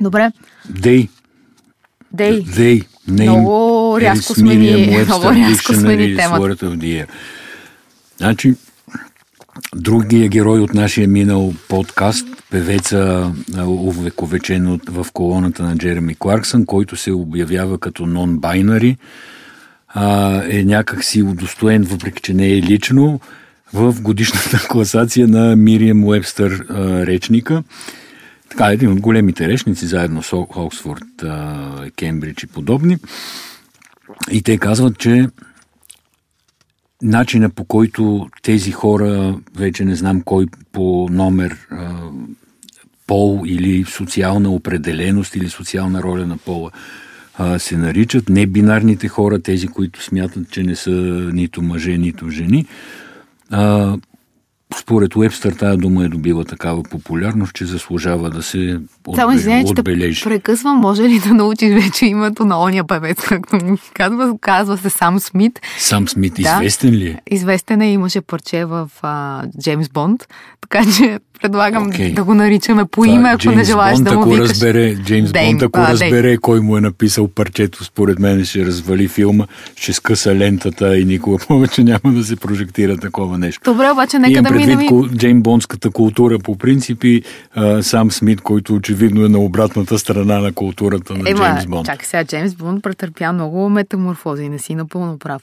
Добре. 0.00 0.30
Дей. 0.68 1.08
Дей. 2.12 2.42
Дей. 2.42 2.82
Много 3.08 3.96
рязко 4.00 4.34
смени, 4.34 5.04
много 5.06 5.32
рязко 5.32 5.74
смени 5.74 6.16
темата. 6.16 7.06
Значи, 8.16 8.54
другия 9.74 10.28
герой 10.28 10.60
от 10.60 10.74
нашия 10.74 11.08
минал 11.08 11.54
подкаст, 11.68 12.26
певеца 12.50 13.32
увековечен 13.66 14.80
в 14.88 15.06
колоната 15.12 15.62
на 15.62 15.76
Джереми 15.76 16.14
Кларксън, 16.14 16.66
който 16.66 16.96
се 16.96 17.12
обявява 17.12 17.78
като 17.78 18.02
нон-байнари, 18.02 18.96
е 20.50 20.64
някак 20.64 21.04
си 21.04 21.22
удостоен, 21.22 21.82
въпреки 21.82 22.22
че 22.22 22.34
не 22.34 22.48
е 22.52 22.62
лично, 22.62 23.20
в 23.72 24.02
годишната 24.02 24.58
класация 24.68 25.28
на 25.28 25.56
Мирием 25.56 26.04
Уебстър 26.04 26.66
речника. 27.06 27.62
Така, 28.50 28.66
един 28.66 28.92
от 28.92 29.00
големите 29.00 29.48
речници, 29.48 29.86
заедно 29.86 30.22
с 30.22 30.32
Оксфорд, 30.32 31.04
Кембридж 31.96 32.42
и 32.42 32.46
подобни. 32.46 32.96
И 34.30 34.42
те 34.42 34.58
казват, 34.58 34.98
че 34.98 35.26
начина 37.02 37.50
по 37.50 37.64
който 37.64 38.28
тези 38.42 38.72
хора, 38.72 39.38
вече 39.56 39.84
не 39.84 39.94
знам 39.94 40.22
кой 40.22 40.46
по 40.72 41.08
номер, 41.10 41.68
пол 43.06 43.42
или 43.46 43.84
социална 43.84 44.50
определеност 44.50 45.36
или 45.36 45.48
социална 45.48 46.02
роля 46.02 46.26
на 46.26 46.36
пола 46.36 46.70
се 47.58 47.76
наричат, 47.76 48.28
не 48.28 48.46
бинарните 48.46 49.08
хора, 49.08 49.38
тези, 49.38 49.68
които 49.68 50.02
смятат, 50.02 50.50
че 50.50 50.62
не 50.62 50.76
са 50.76 50.90
нито 51.32 51.62
мъже, 51.62 51.98
нито 51.98 52.30
жени, 52.30 52.66
според 54.76 55.16
Уебстър 55.16 55.52
тази 55.52 55.78
дума 55.78 56.04
е 56.04 56.08
добила 56.08 56.44
такава 56.44 56.82
популярност, 56.82 57.54
че 57.54 57.64
заслужава 57.64 58.30
да 58.30 58.42
се 58.42 58.80
Само 59.14 59.32
извиня, 59.32 59.64
че 59.64 60.24
прекъсвам, 60.24 60.76
може 60.76 61.02
ли 61.02 61.20
да 61.20 61.34
научиш 61.34 61.84
вече 61.84 62.06
името 62.06 62.44
на 62.44 62.62
ония 62.62 62.86
певец, 62.86 63.20
както 63.28 63.56
ми 63.56 63.78
казва, 63.94 64.38
казва 64.40 64.78
се 64.78 64.90
Сам 64.90 65.20
Смит. 65.20 65.60
Сам 65.78 66.08
Смит, 66.08 66.34
да, 66.34 66.40
известен 66.40 66.94
ли 66.94 67.06
е? 67.06 67.20
Известен 67.30 67.80
е, 67.80 67.92
имаше 67.92 68.20
парче 68.20 68.64
в 68.64 68.90
а, 69.02 69.44
Джеймс 69.60 69.88
Бонд, 69.88 70.28
така 70.60 70.82
че 70.96 71.18
предлагам 71.42 71.92
okay. 71.92 72.14
да 72.14 72.24
го 72.24 72.34
наричаме 72.34 72.84
по 72.84 73.04
име, 73.04 73.28
ако 73.28 73.38
Джеймс 73.38 73.56
не 73.56 73.64
желаеш 73.64 73.94
Бонд, 73.94 74.04
да 74.04 74.14
му 74.14 74.20
ако 74.20 74.30
викаш. 74.30 74.50
Разбере, 74.50 74.96
Джеймс 74.96 75.32
Дейм, 75.32 75.50
Бонд, 75.50 75.62
ако 75.62 75.80
а, 75.80 75.88
разбере 75.92 76.22
Дейм. 76.22 76.38
кой 76.40 76.60
му 76.60 76.76
е 76.76 76.80
написал 76.80 77.28
парчето, 77.28 77.84
според 77.84 78.18
мен 78.18 78.44
ще 78.44 78.66
развали 78.66 79.08
филма, 79.08 79.46
ще 79.76 79.92
скъса 79.92 80.34
лентата 80.34 80.98
и 80.98 81.04
никога 81.04 81.38
повече 81.48 81.84
няма 81.84 82.14
да 82.14 82.24
се 82.24 82.36
прожектира 82.36 82.96
такова 82.96 83.38
нещо. 83.38 83.72
Добре, 83.72 83.90
обаче 83.90 84.18
нека 84.18 84.42
да 84.42 84.50
минем... 84.50 84.78
предвид 84.78 85.18
Джейм 85.18 85.42
Бондската 85.42 85.90
култура 85.90 86.38
по 86.38 86.58
принципи, 86.58 87.22
а, 87.54 87.82
сам 87.82 88.10
Смит, 88.10 88.40
който 88.40 88.74
очевидно 88.74 89.24
е 89.24 89.28
на 89.28 89.38
обратната 89.38 89.98
страна 89.98 90.38
на 90.38 90.52
културата 90.52 91.14
на 91.14 91.30
Ема, 91.30 91.44
Джеймс 91.44 91.66
Бонд. 91.66 91.86
Чакай 91.86 92.06
сега, 92.06 92.24
Джеймс 92.24 92.54
Бонд 92.54 92.82
претърпя 92.82 93.32
много 93.32 93.68
метаморфози, 93.68 94.48
не 94.48 94.58
си 94.58 94.74
напълно 94.74 95.18
прав. 95.18 95.42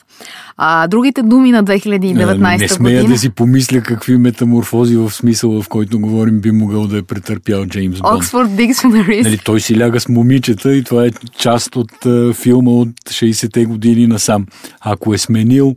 А, 0.58 0.88
другите 0.88 1.22
думи 1.22 1.52
на 1.52 1.64
2019 1.64 2.56
а, 2.56 2.58
не 2.58 2.68
смея 2.68 3.02
година... 3.02 3.14
да 3.14 3.20
си 3.20 3.30
помисля 3.30 3.82
какви 3.82 4.18
метаморфози 4.18 4.98
в 4.98 5.12
смисъл, 5.12 5.62
в 5.62 5.70
който 5.70 5.85
говорим, 5.94 6.39
би 6.39 6.51
могъл 6.51 6.88
да 6.88 6.98
е 6.98 7.01
претърпял 7.01 7.65
Джеймс 7.65 8.00
Бонд. 8.01 8.18
Оксфорд 8.18 8.50
Dictionary. 8.50 9.24
Нали, 9.24 9.38
той 9.38 9.60
си 9.60 9.80
ляга 9.80 10.00
с 10.00 10.10
момичета 10.10 10.75
и 10.75 10.84
това 10.84 11.06
е 11.06 11.10
част 11.38 11.75
от 11.75 12.06
а, 12.06 12.34
филма 12.34 12.72
от 12.72 12.89
60-те 12.89 13.65
години 13.65 14.08
насам. 14.08 14.46
Ако 14.82 15.13
е 15.13 15.18
сменил, 15.18 15.75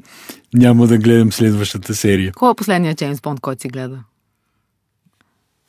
няма 0.55 0.87
да 0.87 0.99
гледам 0.99 1.33
следващата 1.33 1.95
серия. 1.95 2.33
Кой 2.33 2.51
е 2.51 2.55
последният 2.55 2.99
Джеймс 2.99 3.21
Бонд, 3.21 3.41
който 3.41 3.63
си 3.63 3.69
гледа? 3.69 3.99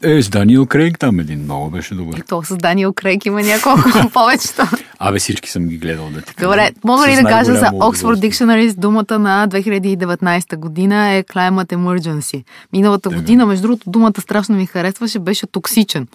Е, 0.03 0.21
с 0.21 0.29
Даниел 0.29 0.65
Крейг 0.65 0.99
там 0.99 1.19
един 1.19 1.39
много 1.43 1.69
беше 1.69 1.95
добър. 1.95 2.17
Е, 2.17 2.21
то 2.21 2.43
с 2.43 2.57
Даниел 2.57 2.93
Крейг 2.93 3.25
има 3.25 3.41
няколко 3.41 3.89
повечето. 4.13 4.63
Абе, 4.99 5.19
всички 5.19 5.49
съм 5.49 5.67
ги 5.67 5.77
гледал 5.77 6.09
да 6.09 6.21
ти 6.21 6.35
кажа. 6.35 6.47
Добре, 6.47 6.71
мога 6.83 7.07
ли 7.07 7.15
да 7.15 7.23
кажа 7.23 7.53
за 7.53 7.65
Oxford 7.65 8.29
Dictionary 8.29 8.69
с 8.69 8.75
думата 8.75 9.19
на 9.19 9.47
2019 9.49 10.55
година 10.55 11.09
е 11.09 11.23
Climate 11.23 11.75
Emergency. 11.75 12.43
Миналата 12.73 13.09
да, 13.09 13.15
година, 13.15 13.45
между 13.45 13.61
другото, 13.61 13.89
думата 13.89 14.13
страшно 14.21 14.55
ми 14.55 14.65
харесваше, 14.65 15.19
беше 15.19 15.47
токсичен. 15.47 16.07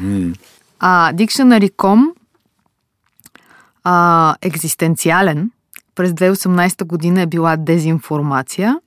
Mm. 0.00 0.38
А, 0.80 1.12
Dictionary.com 1.12 2.04
а, 3.84 4.34
екзистенциален 4.42 5.50
през 5.94 6.10
2018 6.10 6.84
година 6.84 7.20
е 7.20 7.26
била 7.26 7.56
дезинформация 7.56 8.78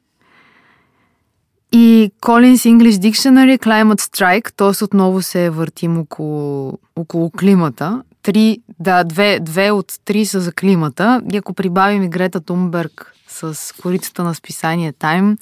и 1.76 2.12
Collins 2.22 2.64
English 2.72 2.98
Dictionary 2.98 3.60
Climate 3.60 4.02
Strike, 4.02 4.52
т.е. 4.58 4.84
отново 4.84 5.22
се 5.22 5.50
въртим 5.50 5.98
около, 5.98 6.80
около 6.96 7.32
климата. 7.32 8.04
Три, 8.24 8.60
да, 8.80 9.04
две, 9.04 9.40
две 9.40 9.72
от 9.72 9.94
три 10.06 10.26
са 10.26 10.40
за 10.40 10.52
климата. 10.52 11.22
И 11.34 11.38
ако 11.38 11.54
прибавим 11.54 12.04
и 12.04 12.10
Грета 12.10 12.42
Тумберг 12.42 13.14
с 13.28 13.74
корицата 13.82 14.24
на 14.24 14.36
списание 14.36 14.94
Time, 14.94 15.38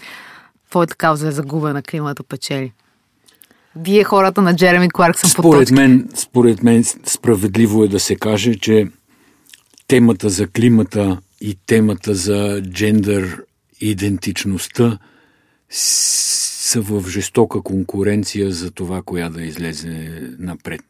твоята 0.69 0.95
кауза 0.95 1.27
е 1.27 1.31
загубена, 1.31 1.81
климата 1.81 2.23
печели. 2.23 2.71
Вие 3.75 4.03
хората 4.03 4.41
на 4.41 4.55
Джереми 4.55 4.89
Кларксън 4.91 5.29
по 5.35 5.41
според 5.41 5.71
мен, 5.71 6.09
според 6.15 6.63
мен 6.63 6.83
справедливо 7.05 7.83
е 7.83 7.87
да 7.87 7.99
се 7.99 8.15
каже, 8.15 8.55
че 8.55 8.87
темата 9.87 10.29
за 10.29 10.47
климата 10.47 11.17
и 11.41 11.57
темата 11.65 12.15
за 12.15 12.61
джендър 12.61 13.41
идентичността 13.81 14.97
са 15.73 16.81
в 16.81 17.09
жестока 17.09 17.61
конкуренция 17.61 18.51
за 18.51 18.71
това, 18.71 19.01
коя 19.01 19.29
да 19.29 19.43
излезе 19.43 20.21
напред. 20.39 20.81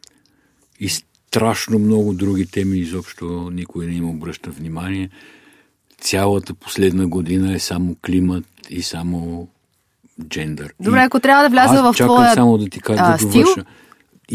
И 0.80 0.90
страшно 0.90 1.80
много 1.80 2.14
други 2.14 2.46
теми 2.46 2.78
изобщо 2.78 3.50
никой 3.54 3.86
не 3.86 3.94
им 3.94 4.10
обръща 4.10 4.52
внимание. 4.52 5.10
Цялата 6.02 6.54
последна 6.54 7.08
година 7.08 7.54
е 7.54 7.60
само 7.60 7.96
климат 8.06 8.46
и 8.70 8.82
само 8.82 9.48
джендър. 10.28 10.74
Добре, 10.80 11.00
ако 11.00 11.20
трябва 11.20 11.44
да 11.44 11.50
вляза 11.50 11.84
в 11.84 11.94
твоя 11.94 12.34
само 12.34 12.58
да 12.58 12.70
ти 12.70 12.80
кажа 12.80 13.04
да 13.04 13.18
довърша. 13.18 13.66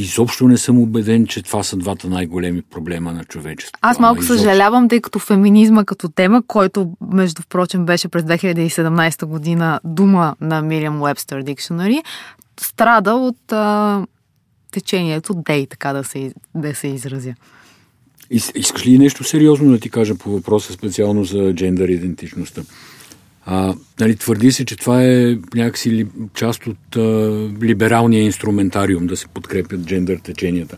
Изобщо 0.01 0.49
не 0.49 0.59
съм 0.59 0.79
убеден, 0.79 1.27
че 1.27 1.43
това 1.43 1.63
са 1.63 1.77
двата 1.77 2.09
най-големи 2.09 2.63
проблема 2.63 3.13
на 3.13 3.25
човечеството. 3.25 3.79
Аз 3.83 3.99
малко 3.99 4.23
изобщо... 4.23 4.39
съжалявам, 4.39 4.89
тъй 4.89 5.01
като 5.01 5.19
феминизма 5.19 5.85
като 5.85 6.09
тема, 6.09 6.43
който, 6.47 6.93
между 7.13 7.43
впрочем, 7.43 7.87
беше 7.87 8.09
през 8.09 8.23
2017 8.23 9.25
година 9.25 9.81
дума 9.85 10.37
на 10.41 10.63
Мириам 10.63 11.03
Уебстър 11.03 11.45
Dictionary, 11.45 12.03
страда 12.61 13.15
от 13.15 13.53
а, 13.53 14.07
течението 14.71 15.35
Дей, 15.35 15.67
така 15.67 15.93
да 15.93 16.05
се, 16.05 16.33
да 16.55 16.75
се 16.75 16.89
изразя. 16.89 17.35
Искаш 18.31 18.87
ли 18.87 18.99
нещо 18.99 19.25
сериозно 19.25 19.71
да 19.71 19.79
ти 19.79 19.91
кажа 19.91 20.15
по 20.15 20.31
въпроса 20.31 20.73
специално 20.73 21.25
за 21.25 21.55
джендър 21.55 21.89
идентичността? 21.89 22.63
А, 23.51 23.75
нали, 24.01 24.17
твърди 24.17 24.53
се, 24.53 24.65
че 24.65 24.77
това 24.77 25.05
е 25.05 25.39
някакси 25.55 25.91
ли, 25.91 26.07
част 26.35 26.67
от 26.67 26.97
а, 26.97 27.01
либералния 27.63 28.23
инструментариум 28.23 29.07
да 29.07 29.17
се 29.17 29.29
подкрепят 29.29 29.87
джендър 29.87 30.19
теченията. 30.19 30.77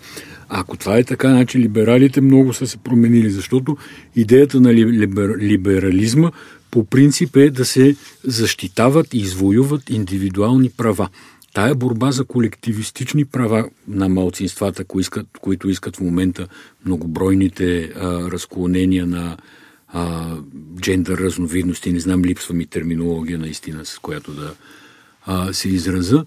Ако 0.48 0.76
това 0.76 0.98
е 0.98 1.04
така, 1.04 1.28
значи 1.28 1.58
либералите 1.58 2.20
много 2.20 2.52
са 2.52 2.66
се 2.66 2.76
променили, 2.76 3.30
защото 3.30 3.76
идеята 4.16 4.60
на 4.60 4.74
либер, 4.74 5.36
либерализма 5.38 6.30
по 6.70 6.84
принцип 6.84 7.36
е 7.36 7.50
да 7.50 7.64
се 7.64 7.96
защитават 8.24 9.14
и 9.14 9.18
извоюват 9.18 9.90
индивидуални 9.90 10.70
права. 10.70 11.08
Тая 11.54 11.74
борба 11.74 12.10
за 12.10 12.24
колективистични 12.24 13.24
права 13.24 13.68
на 13.88 14.08
малцинствата, 14.08 14.84
кои 14.84 15.00
искат, 15.00 15.26
които 15.40 15.68
искат 15.68 15.96
в 15.96 16.00
момента 16.00 16.46
многобройните 16.86 17.82
а, 17.82 18.30
разклонения 18.30 19.06
на 19.06 19.36
а, 19.92 20.36
джендър 20.80 21.18
разновидности, 21.18 21.92
не 21.92 22.00
знам, 22.00 22.24
липсва 22.24 22.54
ми 22.54 22.66
терминология 22.66 23.38
наистина, 23.38 23.84
с 23.84 23.98
която 23.98 24.32
да 24.32 24.54
а, 25.26 25.52
се 25.52 25.68
израза, 25.68 26.24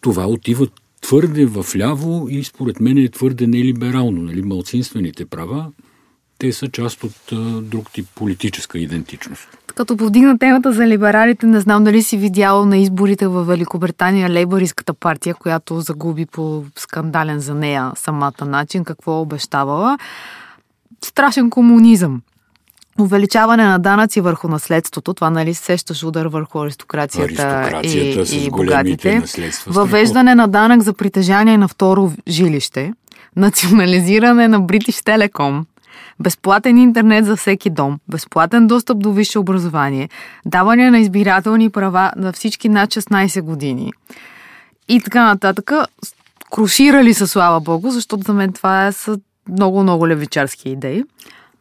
това 0.00 0.26
отива 0.26 0.66
твърде 1.00 1.46
вляво 1.46 2.26
и 2.30 2.44
според 2.44 2.80
мен 2.80 2.98
е 2.98 3.08
твърде 3.08 3.46
нелиберално. 3.46 4.22
Нали? 4.22 4.42
Малцинствените 4.42 5.26
права, 5.26 5.70
те 6.38 6.52
са 6.52 6.68
част 6.68 7.04
от 7.04 7.32
а, 7.32 7.36
друг 7.60 7.90
тип 7.92 8.06
политическа 8.14 8.78
идентичност. 8.78 9.48
Като 9.66 9.96
повдигна 9.96 10.38
темата 10.38 10.72
за 10.72 10.86
либералите, 10.86 11.46
не 11.46 11.60
знам 11.60 11.84
дали 11.84 12.02
си 12.02 12.16
видял 12.16 12.64
на 12.64 12.78
изборите 12.78 13.26
в 13.26 13.44
Великобритания 13.44 14.30
лейбористската 14.30 14.94
партия, 14.94 15.34
която 15.34 15.80
загуби 15.80 16.26
по 16.26 16.64
скандален 16.76 17.40
за 17.40 17.54
нея 17.54 17.92
самата 17.96 18.44
начин, 18.46 18.84
какво 18.84 19.20
обещавала. 19.20 19.98
Страшен 21.04 21.50
комунизъм 21.50 22.22
увеличаване 23.00 23.64
на 23.64 23.78
данъци 23.78 24.20
върху 24.20 24.48
наследството, 24.48 25.14
това 25.14 25.30
нали 25.30 25.54
сещаш 25.54 26.04
удар 26.04 26.26
върху 26.26 26.62
аристокрацията, 26.62 27.24
аристокрацията 27.24 28.36
и, 28.36 28.46
и 28.46 28.50
богатите, 28.50 29.22
въвеждане 29.66 30.34
на 30.34 30.48
данък 30.48 30.82
за 30.82 30.92
притежание 30.92 31.58
на 31.58 31.68
второ 31.68 32.12
жилище, 32.28 32.92
национализиране 33.36 34.48
на 34.48 34.60
British 34.60 35.28
Telecom, 35.30 35.64
безплатен 36.20 36.78
интернет 36.78 37.24
за 37.24 37.36
всеки 37.36 37.70
дом, 37.70 37.98
безплатен 38.08 38.66
достъп 38.66 38.98
до 38.98 39.12
висше 39.12 39.38
образование, 39.38 40.08
даване 40.46 40.90
на 40.90 40.98
избирателни 40.98 41.70
права 41.70 42.12
на 42.16 42.32
всички 42.32 42.68
над 42.68 42.90
16 42.90 43.42
години. 43.42 43.92
И 44.88 45.00
така 45.00 45.24
нататък. 45.24 45.72
Круширали 46.50 47.14
са, 47.14 47.28
слава 47.28 47.60
Богу, 47.60 47.90
защото 47.90 48.22
за 48.22 48.32
мен 48.32 48.52
това 48.52 48.92
са 48.92 49.18
много-много 49.48 50.08
левичарски 50.08 50.68
идеи. 50.68 51.04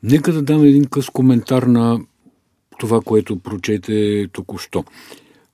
Нека 0.08 0.34
да 0.34 0.42
дам 0.42 0.64
един 0.64 0.86
къс 0.86 1.10
коментар 1.10 1.64
на 1.64 2.00
това, 2.80 3.02
което 3.02 3.40
прочете 3.40 4.28
току-що. 4.32 4.84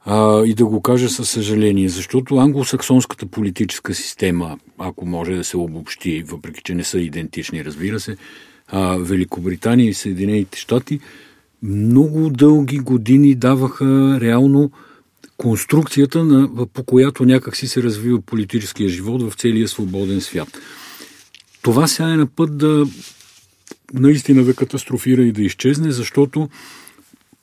А, 0.06 0.46
и 0.46 0.54
да 0.54 0.66
го 0.66 0.82
кажа 0.82 1.10
със 1.10 1.30
съжаление, 1.30 1.90
защото 1.90 2.36
англосаксонската 2.36 3.26
политическа 3.26 3.94
система, 3.94 4.58
ако 4.78 5.06
може 5.06 5.36
да 5.36 5.44
се 5.44 5.58
обобщи, 5.58 6.24
въпреки 6.24 6.62
че 6.64 6.76
не 6.76 6.84
са 6.84 7.00
идентични, 7.00 7.66
разбира 7.66 8.00
се, 8.00 8.18
а, 8.68 8.98
Великобритания 8.98 9.90
и 9.90 9.94
Съединените 9.94 10.58
щати, 10.58 11.00
много 11.64 12.30
дълги 12.30 12.80
години 12.80 13.36
даваха 13.36 14.18
реално 14.22 14.72
конструкцията, 15.38 16.24
на, 16.24 16.66
по 16.66 16.84
която 16.84 17.26
някак 17.26 17.56
си 17.56 17.68
се 17.68 17.84
развива 17.84 18.22
политическия 18.22 18.90
живот 18.90 19.22
в 19.22 19.36
целия 19.36 19.68
свободен 19.68 20.22
свят. 20.22 20.58
Това 21.62 21.88
сега 21.88 22.10
е 22.10 22.18
на 22.18 22.26
път 22.26 22.58
да 22.58 22.86
наистина 23.94 24.44
да 24.44 24.56
катастрофира 24.56 25.24
и 25.24 25.32
да 25.32 25.42
изчезне, 25.42 25.92
защото 25.92 26.50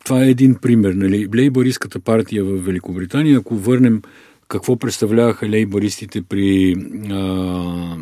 това 0.04 0.24
е 0.24 0.30
един 0.30 0.54
пример. 0.54 0.92
Нали? 0.92 1.28
Лейбористската 1.36 2.00
партия 2.00 2.44
в 2.44 2.64
Великобритания, 2.64 3.38
ако 3.38 3.56
върнем 3.56 4.02
какво 4.48 4.76
представляваха 4.76 5.48
лейбористите 5.48 6.22
при 6.22 6.74
а, 7.10 7.96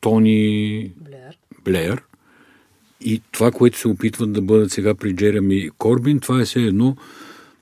Тони 0.00 0.92
Блеер. 0.96 1.38
Блеер 1.64 2.02
и 3.00 3.22
това, 3.32 3.50
което 3.50 3.78
се 3.78 3.88
опитват 3.88 4.32
да 4.32 4.42
бъдат 4.42 4.72
сега 4.72 4.94
при 4.94 5.16
Джереми 5.16 5.70
Корбин, 5.78 6.20
това 6.20 6.40
е 6.40 6.44
все 6.44 6.60
едно 6.60 6.96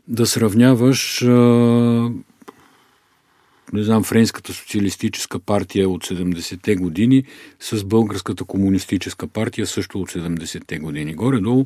да 0.09 0.27
сравняваш 0.27 1.23
а, 1.23 2.11
не 3.73 3.83
знам, 3.83 4.05
Френската 4.05 4.53
социалистическа 4.53 5.39
партия 5.39 5.89
от 5.89 6.05
70-те 6.05 6.77
години 6.77 7.25
с 7.61 7.85
Българската 7.85 8.45
комунистическа 8.45 9.27
партия 9.27 9.67
също 9.67 10.01
от 10.01 10.11
70-те 10.11 10.79
години. 10.79 11.15
Горе-долу 11.15 11.65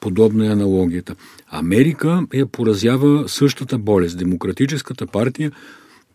подобна 0.00 0.46
е 0.46 0.52
аналогията. 0.52 1.14
Америка 1.50 2.26
я 2.34 2.46
поразява 2.46 3.28
същата 3.28 3.78
болест. 3.78 4.18
Демократическата 4.18 5.06
партия 5.06 5.52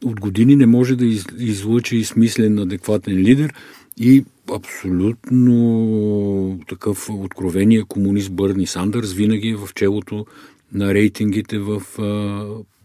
от 0.03 0.19
години 0.19 0.55
не 0.55 0.65
може 0.65 0.95
да 0.95 1.05
излъчи 1.37 2.03
смислен, 2.03 2.59
адекватен 2.59 3.17
лидер 3.17 3.53
и 3.97 4.25
абсолютно 4.55 6.59
такъв 6.67 7.09
откровения 7.09 7.85
комунист 7.85 8.31
Бърни 8.31 8.67
Сандърс 8.67 9.13
винаги 9.13 9.49
е 9.49 9.55
в 9.55 9.69
челото 9.75 10.25
на 10.73 10.93
рейтингите 10.93 11.59
в, 11.59 11.81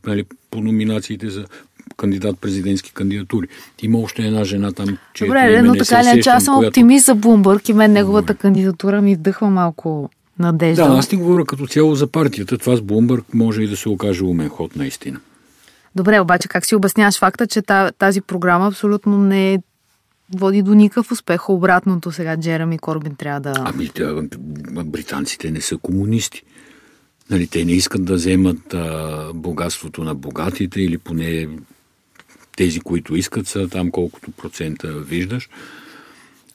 нали, 0.06 0.24
по 0.50 0.60
номинациите 0.60 1.30
за 1.30 1.46
кандидат 1.96 2.38
президентски 2.40 2.92
кандидатури. 2.92 3.46
Има 3.82 3.98
още 3.98 4.22
една 4.22 4.44
жена 4.44 4.72
там, 4.72 4.98
че. 5.14 5.24
Добре, 5.24 5.62
но 5.62 5.74
така 5.74 6.16
ли, 6.16 6.22
че 6.22 6.30
аз 6.30 6.44
съм 6.44 6.54
която... 6.54 6.68
оптимист 6.68 7.06
за 7.06 7.14
Блумбърг 7.14 7.68
и 7.68 7.72
мен 7.72 7.92
неговата 7.92 8.26
Добре. 8.26 8.40
кандидатура 8.40 9.02
ми 9.02 9.14
вдъхва 9.14 9.50
малко 9.50 10.10
надежда. 10.38 10.88
Да, 10.88 10.94
аз 10.94 11.08
ти 11.08 11.16
говоря 11.16 11.44
като 11.44 11.66
цяло 11.66 11.94
за 11.94 12.06
партията. 12.06 12.58
Това 12.58 12.76
с 12.76 12.80
Блумбърг 12.80 13.34
може 13.34 13.62
и 13.62 13.68
да 13.68 13.76
се 13.76 13.88
окаже 13.88 14.24
умен 14.24 14.48
ход, 14.48 14.76
наистина. 14.76 15.20
Добре, 15.94 16.20
обаче 16.20 16.48
как 16.48 16.66
си 16.66 16.74
обясняваш 16.74 17.18
факта, 17.18 17.46
че 17.46 17.62
тази 17.98 18.20
програма 18.20 18.66
абсолютно 18.66 19.18
не 19.18 19.58
води 20.34 20.62
до 20.62 20.74
никакъв 20.74 21.12
успех. 21.12 21.48
Обратното 21.50 22.12
сега 22.12 22.36
Джереми 22.36 22.78
Корбин 22.78 23.14
трябва 23.14 23.40
да... 23.40 23.54
Ами, 23.64 23.90
британците 24.84 25.50
не 25.50 25.60
са 25.60 25.76
комунисти. 25.76 26.42
Нали, 27.30 27.46
те 27.46 27.64
не 27.64 27.72
искат 27.72 28.04
да 28.04 28.14
вземат 28.14 28.74
а, 28.74 29.30
богатството 29.34 30.04
на 30.04 30.14
богатите 30.14 30.80
или 30.80 30.98
поне 30.98 31.48
тези, 32.56 32.80
които 32.80 33.16
искат 33.16 33.48
са 33.48 33.68
там 33.68 33.90
колкото 33.90 34.30
процента 34.30 34.92
виждаш. 34.92 35.48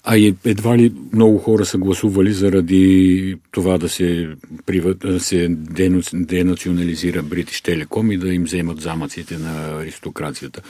А 0.04 0.34
едва 0.46 0.78
ли 0.78 0.94
много 1.14 1.38
хора 1.38 1.66
са 1.66 1.78
гласували 1.78 2.34
заради 2.34 3.36
това 3.52 3.78
да 3.78 3.90
се, 3.90 4.30
да 5.00 5.20
се 5.20 5.48
денационализира 6.14 7.24
British 7.24 7.86
Telecom 7.86 8.14
и 8.14 8.18
да 8.18 8.34
им 8.34 8.44
вземат 8.44 8.82
замъците 8.82 9.38
на 9.38 9.82
аристокрацията. 9.82 10.62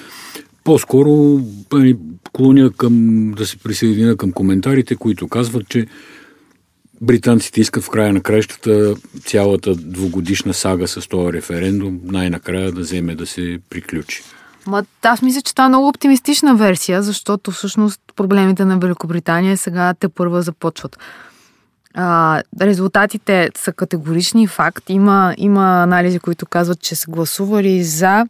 По-скоро 0.64 1.42
нали, 1.74 1.98
клоня 2.34 2.72
към, 2.72 3.32
да 3.38 3.46
се 3.46 3.58
присъединя 3.58 4.18
към 4.18 4.32
коментарите, 4.32 4.96
които 4.96 5.28
казват, 5.28 5.70
че 5.70 5.88
британците 7.02 7.62
искат 7.62 7.84
в 7.84 7.90
края 7.90 8.14
на 8.14 8.22
краищата 8.22 8.96
цялата 9.26 9.76
двугодишна 9.76 10.54
сага 10.54 10.88
с 10.88 11.08
този 11.08 11.34
референдум 11.34 12.00
най-накрая 12.04 12.72
да 12.72 12.82
вземе 12.82 13.16
да 13.16 13.26
се 13.26 13.60
приключи. 13.70 14.24
Ма, 14.70 14.84
аз 15.04 15.22
мисля, 15.22 15.42
че 15.42 15.56
това 15.56 15.66
е 15.66 15.70
много 15.70 15.88
оптимистична 15.88 16.56
версия, 16.56 17.04
защото 17.04 17.52
всъщност 17.52 18.02
проблемите 18.16 18.66
на 18.66 18.78
Великобритания 18.78 19.58
сега 19.58 19.94
те 19.94 20.10
първа 20.10 20.42
започват. 20.42 20.98
А, 21.94 22.42
резултатите 22.62 23.50
са 23.56 23.74
категорични 23.74 24.48
факт. 24.48 24.90
Има, 24.90 25.34
има 25.38 25.84
анализи, 25.84 26.20
които 26.20 26.46
казват, 26.46 26.82
че 26.82 26.96
са 26.96 27.12
гласували 27.12 27.84
за 27.84 28.26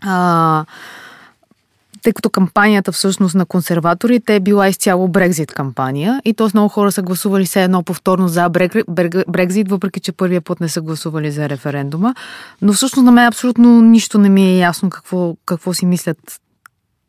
а, 0.00 0.64
тъй 2.02 2.12
като 2.12 2.30
кампанията 2.30 2.92
всъщност 2.92 3.34
на 3.34 3.46
консерваторите 3.46 4.34
е 4.36 4.40
била 4.40 4.68
изцяло 4.68 5.08
Брекзит 5.08 5.52
кампания 5.52 6.22
и 6.24 6.34
т.е. 6.34 6.46
много 6.54 6.68
хора 6.68 6.92
са 6.92 7.02
гласували 7.02 7.44
все 7.44 7.64
едно 7.64 7.82
повторно 7.82 8.28
за 8.28 8.48
Брекзит, 9.28 9.70
въпреки 9.70 10.00
че 10.00 10.12
първия 10.12 10.40
път 10.40 10.60
не 10.60 10.68
са 10.68 10.80
гласували 10.80 11.30
за 11.30 11.48
референдума. 11.48 12.14
Но 12.62 12.72
всъщност 12.72 13.04
на 13.04 13.12
мен 13.12 13.26
абсолютно 13.26 13.82
нищо 13.82 14.18
не 14.18 14.28
ми 14.28 14.42
е 14.42 14.58
ясно 14.58 14.90
какво, 14.90 15.36
какво 15.46 15.74
си 15.74 15.86
мислят 15.86 16.40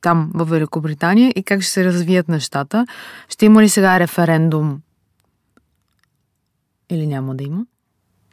там 0.02 0.32
в 0.34 0.45
Великобритания 0.45 1.34
и 1.36 1.43
как 1.43 1.62
ще 1.62 1.71
се 1.71 1.86
развият 1.86 2.28
нещата. 2.28 2.86
Ще 3.30 3.45
има 3.45 3.62
ли 3.62 3.69
сега 3.69 3.99
референдум 3.99 4.82
или 6.89 7.08
няма 7.08 7.36
да 7.36 7.43
има? 7.43 7.65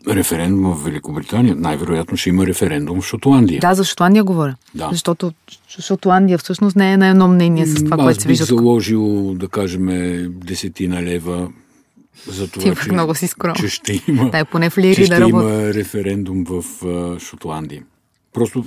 Референдум 0.09 0.73
в 0.73 0.85
Великобритания. 0.85 1.55
Най-вероятно 1.57 2.16
ще 2.16 2.29
има 2.29 2.47
референдум 2.47 3.01
в 3.01 3.07
Шотландия. 3.07 3.61
Да, 3.61 3.75
за 3.75 3.85
Шотландия 3.85 4.25
говоря. 4.25 4.57
Да. 4.75 4.88
Защото 4.92 5.33
Шотландия 5.81 6.38
всъщност 6.38 6.77
не 6.77 6.92
е 6.92 6.97
на 6.97 7.09
едно 7.09 7.29
мнение 7.29 7.66
с 7.66 7.85
това, 7.85 7.97
което 7.97 8.23
се 8.23 8.29
вижда. 8.29 8.42
Аз 8.42 8.49
бих 8.49 8.57
заложил, 8.57 9.35
да 9.35 9.49
кажем, 9.49 9.87
десетина 10.31 11.03
лева 11.03 11.49
за 12.27 12.49
това, 12.51 12.75
че, 12.75 12.92
много 12.92 13.14
си 13.14 13.29
че 13.57 13.69
ще 13.69 14.03
има, 14.09 14.31
Дай, 14.31 14.45
поне 14.45 14.71
в 14.71 14.75
че 14.75 15.05
ще 15.05 15.16
да 15.16 15.29
има 15.29 15.75
референдум 15.75 16.45
в 16.45 16.62
uh, 16.62 17.21
Шотландия. 17.21 17.83
Просто 18.33 18.64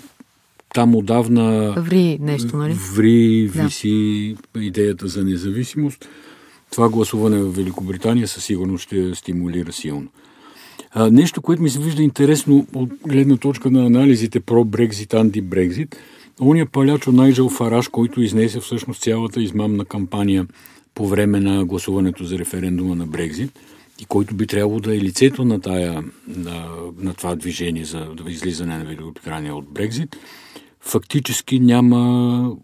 там 0.74 0.96
отдавна 0.96 1.74
ври 1.78 2.18
нещо, 2.22 2.58
нали? 2.58 2.74
Ври, 2.74 3.52
виси 3.56 4.36
да. 4.54 4.64
идеята 4.64 5.08
за 5.08 5.24
независимост. 5.24 6.10
това 6.72 6.90
гласуване 6.90 7.38
в 7.38 7.56
Великобритания 7.56 8.28
със 8.28 8.44
сигурност 8.44 8.84
ще 8.84 9.16
стимулира 9.16 9.74
силно. 9.74 10.08
А, 10.92 11.12
нещо, 11.12 11.42
което 11.42 11.62
ми 11.62 11.70
се 11.70 11.80
вижда 11.80 12.04
интересно 12.04 12.68
от 12.74 12.90
гледна 13.08 13.38
точка 13.38 13.72
на 13.72 13.86
анализите 13.86 14.40
про 14.40 14.66
Брекзит, 14.66 15.14
анти-Брекзит, 15.14 15.96
ония 16.42 16.66
палячо 16.66 17.12
Найджел 17.12 17.50
Фараш, 17.50 17.88
който 17.88 18.22
изнесе 18.22 18.60
всъщност 18.60 19.02
цялата 19.02 19.42
измамна 19.42 19.86
кампания 19.86 20.48
по 20.96 21.08
време 21.08 21.40
на 21.40 21.66
гласуването 21.66 22.24
за 22.24 22.40
референдума 22.40 22.96
на 22.96 23.08
Брекзит 23.08 23.60
и 24.02 24.06
който 24.06 24.36
би 24.36 24.48
трябвало 24.48 24.80
да 24.80 24.96
е 24.96 25.00
лицето 25.00 25.46
на, 25.46 25.62
тая, 25.62 26.04
на, 26.28 26.68
на 26.98 27.14
това 27.14 27.36
движение 27.36 27.86
за 27.86 28.08
излизане 28.28 28.78
на 28.78 28.86
Великобритания 28.86 29.56
от 29.56 29.70
Брекзит, 29.70 30.18
фактически 30.80 31.60
няма 31.60 32.56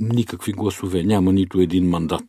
никакви 0.00 0.52
гласове, 0.52 1.02
няма 1.02 1.32
нито 1.32 1.60
един 1.60 1.88
мандат. 1.88 2.24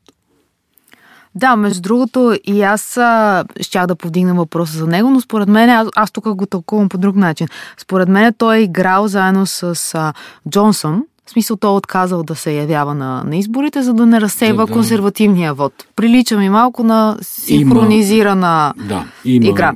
Да, 1.37 1.55
между 1.55 1.81
другото 1.81 2.37
и 2.43 2.61
аз 2.61 2.97
а, 2.97 3.43
щях 3.61 3.87
да 3.87 3.95
повдигна 3.95 4.33
въпроса 4.33 4.77
за 4.77 4.87
него, 4.87 5.09
но 5.09 5.21
според 5.21 5.47
мен, 5.47 5.69
аз, 5.69 5.87
аз 5.95 6.11
тук 6.11 6.35
го 6.35 6.45
тълкувам 6.45 6.89
по 6.89 6.97
друг 6.97 7.15
начин. 7.15 7.47
Според 7.77 8.09
мен 8.09 8.33
той 8.37 8.57
е 8.57 8.61
играл 8.61 9.07
заедно 9.07 9.45
с 9.45 9.91
а, 9.95 10.13
Джонсън, 10.49 11.03
в 11.25 11.29
смисъл 11.29 11.57
той 11.57 11.69
е 11.69 11.73
отказал 11.73 12.23
да 12.23 12.35
се 12.35 12.51
явява 12.51 12.95
на, 12.95 13.23
на 13.23 13.35
изборите, 13.37 13.81
за 13.81 13.93
да 13.93 14.05
не 14.05 14.21
разсейва 14.21 14.63
да, 14.63 14.67
да. 14.67 14.73
консервативния 14.73 15.53
вод. 15.53 15.73
Прилича 15.95 16.37
ми 16.37 16.49
малко 16.49 16.83
на 16.83 17.17
синхронизирана 17.21 18.73
има, 18.77 18.87
да, 18.87 19.05
има, 19.25 19.45
игра. 19.45 19.73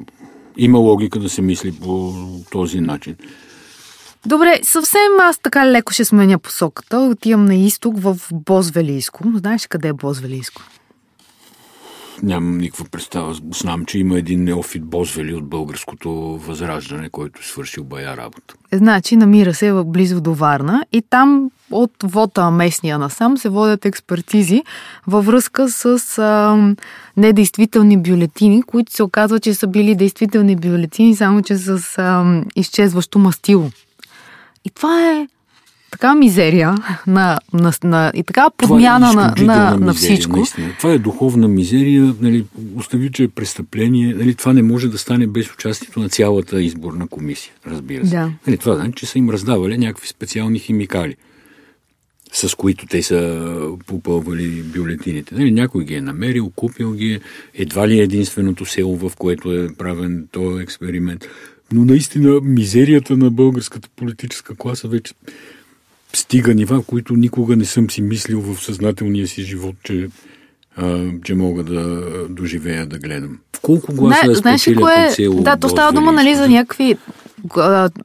Има 0.57 0.79
логика 0.79 1.19
да 1.19 1.29
се 1.29 1.41
мисли 1.41 1.71
по 1.71 2.13
този 2.51 2.79
начин. 2.79 3.15
Добре, 4.25 4.59
съвсем 4.63 5.19
аз 5.21 5.39
така 5.39 5.71
леко 5.71 5.93
ще 5.93 6.05
сменя 6.05 6.39
посоката. 6.39 6.99
Отивам 6.99 7.45
на 7.45 7.55
изток 7.55 7.95
в 7.97 8.17
Бозвелийско. 8.33 9.23
Знаеш 9.35 9.67
къде 9.67 9.87
е 9.87 9.93
Бозвелийско? 9.93 10.61
Нямам 12.23 12.57
никаква 12.57 12.85
представа. 12.85 13.35
Знам, 13.53 13.85
че 13.85 13.99
има 13.99 14.17
един 14.17 14.43
неофит 14.43 14.85
Бозвели 14.85 15.33
от 15.33 15.45
българското 15.45 16.11
възраждане, 16.47 17.09
който 17.09 17.39
е 17.43 17.45
свършил 17.45 17.83
бая 17.83 18.17
работа. 18.17 18.53
Значи, 18.73 19.15
намира 19.15 19.53
се 19.53 19.73
близо 19.85 20.21
до 20.21 20.33
Варна 20.33 20.85
и 20.91 21.01
там 21.01 21.51
от 21.71 21.91
вота 22.03 22.51
местния 22.51 22.99
насам 22.99 23.37
се 23.37 23.49
водят 23.49 23.85
експертизи 23.85 24.63
във 25.07 25.25
връзка 25.25 25.69
с 25.69 26.17
а, 26.17 26.57
недействителни 27.17 27.97
бюлетини, 27.97 28.63
които 28.63 28.93
се 28.93 29.03
оказва, 29.03 29.39
че 29.39 29.53
са 29.53 29.67
били 29.67 29.95
действителни 29.95 30.55
бюлетини, 30.55 31.15
само 31.15 31.41
че 31.41 31.57
с 31.57 31.97
а, 31.97 32.41
изчезващо 32.55 33.19
мастило. 33.19 33.69
И 34.65 34.69
това 34.69 35.11
е 35.11 35.27
така 35.91 36.15
мизерия 36.15 36.75
на, 37.07 37.39
на, 37.53 37.73
на, 37.83 38.11
и 38.15 38.23
така 38.23 38.49
подмяна 38.57 39.11
е 39.11 39.15
на, 39.15 39.33
на, 39.45 39.77
на 39.77 39.93
всичко. 39.93 40.35
Наистина. 40.35 40.67
Това 40.77 40.93
е 40.93 40.97
духовна 40.97 41.47
мизерия. 41.47 42.15
Нали, 42.21 42.45
остави, 42.75 43.11
че 43.11 43.23
е 43.23 43.27
престъпление. 43.27 44.13
Нали, 44.13 44.35
това 44.35 44.53
не 44.53 44.61
може 44.61 44.87
да 44.87 44.97
стане 44.97 45.27
без 45.27 45.53
участието 45.53 45.99
на 45.99 46.09
цялата 46.09 46.61
изборна 46.61 47.07
комисия, 47.07 47.53
разбира 47.67 48.05
се. 48.05 48.15
Да. 48.15 48.31
Нали, 48.47 48.57
това 48.57 48.75
значи, 48.75 48.93
че 48.95 49.05
са 49.05 49.17
им 49.17 49.29
раздавали 49.29 49.77
някакви 49.77 50.07
специални 50.07 50.59
химикали 50.59 51.15
с 52.33 52.55
които 52.55 52.85
те 52.85 53.03
са 53.03 53.51
попълвали 53.87 54.47
бюлетините. 54.47 55.35
Нали, 55.35 55.51
някой 55.51 55.85
ги 55.85 55.95
е 55.95 56.01
намерил, 56.01 56.51
купил 56.55 56.93
ги 56.93 57.13
е, 57.13 57.19
едва 57.53 57.87
ли 57.87 57.99
е 57.99 58.03
единственото 58.03 58.65
село, 58.65 58.97
в 58.97 59.15
което 59.15 59.53
е 59.53 59.73
правен 59.77 60.27
този 60.31 60.63
експеримент. 60.63 61.25
Но 61.71 61.85
наистина 61.85 62.39
мизерията 62.43 63.17
на 63.17 63.31
българската 63.31 63.89
политическа 63.95 64.55
класа 64.55 64.87
вече 64.87 65.13
стига 66.13 66.53
нива, 66.53 66.83
които 66.83 67.13
никога 67.13 67.55
не 67.55 67.65
съм 67.65 67.89
си 67.89 68.01
мислил 68.01 68.41
в 68.41 68.63
съзнателния 68.63 69.27
си 69.27 69.43
живот, 69.43 69.75
че, 69.83 70.09
а, 70.75 71.05
че 71.23 71.35
мога 71.35 71.63
да 71.63 72.07
доживея 72.29 72.85
да 72.85 72.99
гледам. 72.99 73.39
В 73.55 73.59
колко 73.59 73.93
гласа 73.93 74.27
не, 74.27 74.31
е 74.31 74.35
спечелят 74.35 74.81
кое... 74.81 75.05
от 75.09 75.13
село 75.13 75.41
Да, 75.41 75.57
то 75.57 75.69
става 75.69 75.91
дума 75.91 76.11
нали, 76.11 76.35
за 76.35 76.49
някакви 76.49 76.97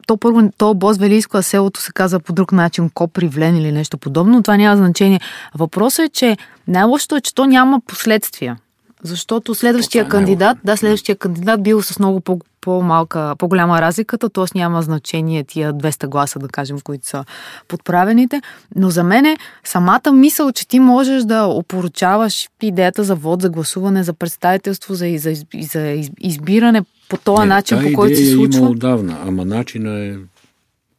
то 0.06 0.16
първо, 0.16 0.50
то 0.58 0.74
Боз 0.74 0.98
Велийско, 0.98 1.36
а 1.36 1.42
селото 1.42 1.80
се 1.80 1.92
казва 1.92 2.20
по 2.20 2.32
друг 2.32 2.52
начин, 2.52 2.90
Копривлен 2.90 3.56
или 3.56 3.72
нещо 3.72 3.98
подобно, 3.98 4.42
това 4.42 4.56
няма 4.56 4.76
значение. 4.76 5.20
Въпросът 5.54 6.06
е, 6.06 6.08
че 6.08 6.36
най-лошото 6.68 7.16
е, 7.16 7.20
че 7.20 7.34
то 7.34 7.44
няма 7.44 7.80
последствия. 7.86 8.56
Защото 9.02 9.54
следващия 9.54 10.02
е 10.04 10.08
кандидат, 10.08 10.58
да, 10.64 10.76
следващия 10.76 11.16
кандидат 11.16 11.62
бил 11.62 11.82
с 11.82 11.98
много 11.98 12.20
по- 12.20 12.40
по-малка, 12.66 13.34
по-голяма 13.38 13.80
разликата, 13.80 14.28
т.е. 14.28 14.44
няма 14.54 14.82
значение 14.82 15.44
тия 15.44 15.74
200 15.74 16.06
гласа, 16.06 16.38
да 16.38 16.48
кажем, 16.48 16.80
които 16.80 17.06
са 17.06 17.24
подправените. 17.68 18.42
Но 18.76 18.90
за 18.90 19.04
мен 19.04 19.26
е 19.26 19.36
самата 19.64 20.12
мисъл, 20.12 20.52
че 20.52 20.68
ти 20.68 20.78
можеш 20.78 21.22
да 21.22 21.44
опоручаваш 21.44 22.48
идеята 22.62 23.04
за 23.04 23.14
вод, 23.14 23.42
за 23.42 23.50
гласуване, 23.50 24.02
за 24.02 24.12
представителство, 24.12 24.94
за, 24.94 25.14
за, 25.18 25.34
за 25.60 26.02
избиране 26.20 26.82
по 27.08 27.16
този 27.16 27.40
Не, 27.40 27.46
начин, 27.46 27.78
по 27.82 27.92
който 27.94 28.16
се 28.16 28.32
случва. 28.32 28.60
Има 28.60 28.70
отдавна, 28.70 29.18
ама 29.26 29.44
начина 29.44 30.04
е 30.04 30.14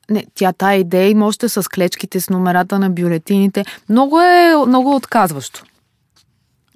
не, 0.10 0.26
тя 0.36 0.54
тая 0.54 0.80
идея 0.80 1.10
има 1.10 1.28
още 1.28 1.50
с 1.50 1.70
клечките, 1.70 2.20
с 2.20 2.30
номерата 2.30 2.80
на 2.80 2.90
бюлетините. 2.90 3.66
Много 3.90 4.20
е, 4.20 4.56
много 4.68 4.96
отказващо 4.96 5.64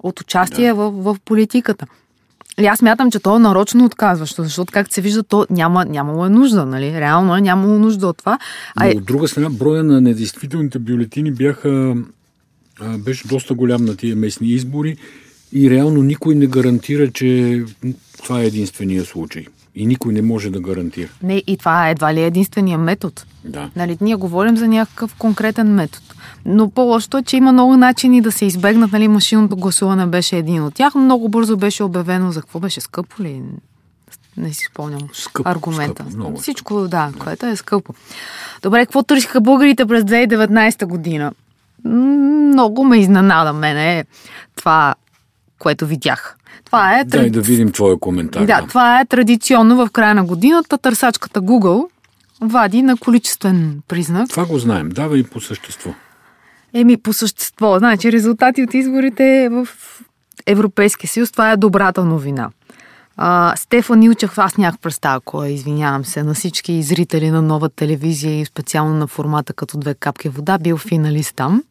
от 0.02 0.20
участие 0.20 0.68
да. 0.68 0.74
в, 0.74 0.90
в 0.90 1.16
политиката. 1.24 1.86
И 2.60 2.66
аз 2.66 2.82
мятам, 2.82 3.10
че 3.10 3.18
то 3.18 3.36
е 3.36 3.38
нарочно 3.38 3.84
отказващо, 3.84 4.42
защото 4.42 4.72
както 4.72 4.94
се 4.94 5.00
вижда, 5.00 5.22
то 5.22 5.46
няма, 5.50 5.84
нямало 5.84 6.26
е 6.26 6.28
нужда, 6.28 6.66
нали? 6.66 6.92
Реално 6.92 7.36
е 7.36 7.40
нямало 7.40 7.78
нужда 7.78 8.06
от 8.06 8.16
това. 8.16 8.38
А... 8.76 8.84
Но 8.84 8.90
от 8.90 9.04
друга 9.04 9.28
страна, 9.28 9.50
броя 9.50 9.84
на 9.84 10.00
недействителните 10.00 10.78
бюлетини 10.78 11.30
бяха, 11.30 11.96
беше 12.98 13.28
доста 13.28 13.54
голям 13.54 13.84
на 13.84 13.96
тия 13.96 14.16
местни 14.16 14.48
избори 14.48 14.96
и 15.52 15.70
реално 15.70 16.02
никой 16.02 16.34
не 16.34 16.46
гарантира, 16.46 17.10
че 17.10 17.62
това 18.22 18.40
е 18.40 18.46
единствения 18.46 19.04
случай. 19.04 19.44
И 19.74 19.86
никой 19.86 20.12
не 20.12 20.22
може 20.22 20.50
да 20.50 20.60
гарантира. 20.60 21.08
Не, 21.22 21.42
и 21.46 21.56
това 21.56 21.88
едва 21.88 22.14
ли 22.14 22.20
е 22.20 22.26
единствения 22.26 22.78
метод. 22.78 23.22
Да. 23.44 23.70
Нали, 23.76 23.98
ние 24.00 24.14
говорим 24.14 24.56
за 24.56 24.68
някакъв 24.68 25.14
конкретен 25.14 25.74
метод. 25.74 26.04
Но 26.44 26.70
по-лошото 26.70 27.18
е, 27.18 27.22
че 27.22 27.36
има 27.36 27.52
много 27.52 27.76
начини 27.76 28.20
да 28.20 28.32
се 28.32 28.44
избегнат. 28.44 28.92
Нали, 28.92 29.08
машинното 29.08 29.56
гласуване 29.56 30.06
беше 30.06 30.36
един 30.36 30.62
от 30.62 30.74
тях. 30.74 30.94
Много 30.94 31.28
бързо 31.28 31.56
беше 31.56 31.82
обявено 31.82 32.32
за 32.32 32.40
какво 32.40 32.60
беше 32.60 32.80
скъпо 32.80 33.22
ли? 33.22 33.42
Не 34.36 34.52
си 34.52 34.64
спомням 34.64 35.08
скъпо, 35.12 35.48
аргумента. 35.48 36.02
Скъпо, 36.02 36.16
много 36.16 36.38
Всичко, 36.38 36.74
скъпо. 36.74 36.88
да, 36.88 37.12
което 37.18 37.46
е 37.46 37.56
скъпо. 37.56 37.94
Добре, 38.62 38.86
какво 38.86 39.02
търсиха 39.02 39.40
българите 39.40 39.86
през 39.86 40.04
2019 40.04 40.86
година? 40.86 41.32
Много 41.84 42.84
ме 42.84 42.98
изненада 42.98 43.52
мене 43.52 44.04
това, 44.56 44.94
което 45.58 45.86
видях. 45.86 46.36
Това 46.64 46.98
е... 46.98 47.04
Дай 47.04 47.30
да 47.30 47.40
видим 47.40 47.72
твоя 47.72 47.98
коментар. 47.98 48.46
Да, 48.46 48.66
това 48.68 49.00
е 49.00 49.04
традиционно 49.04 49.76
в 49.76 49.90
края 49.90 50.14
на 50.14 50.24
годината. 50.24 50.78
Търсачката 50.78 51.42
Google 51.42 51.88
вади 52.40 52.82
на 52.82 52.96
количествен 52.96 53.82
признак. 53.88 54.28
Това 54.28 54.44
го 54.44 54.58
знаем. 54.58 54.88
Дава 54.88 55.18
и 55.18 55.22
по 55.22 55.40
същество. 55.40 55.90
Еми, 56.74 56.96
по 56.96 57.12
същество. 57.12 57.78
Значи, 57.78 58.12
резултати 58.12 58.62
от 58.62 58.74
изборите 58.74 59.48
в 59.50 59.68
Европейския 60.46 61.10
съюз, 61.10 61.32
това 61.32 61.52
е 61.52 61.56
добрата 61.56 62.04
новина. 62.04 62.50
А, 63.16 63.54
Стефан 63.56 64.02
Илчев, 64.02 64.38
аз 64.38 64.56
нямах 64.56 64.78
представа 64.78 65.20
кой 65.20 65.48
е, 65.48 65.52
извинявам 65.52 66.04
се, 66.04 66.22
на 66.22 66.34
всички 66.34 66.82
зрители 66.82 67.30
на 67.30 67.42
нова 67.42 67.68
телевизия 67.68 68.40
и 68.40 68.44
специално 68.44 68.94
на 68.94 69.06
формата 69.06 69.52
като 69.52 69.78
две 69.78 69.94
капки 69.94 70.28
вода, 70.28 70.58
бил 70.58 70.76
финалист 70.76 71.36
там. 71.36 71.62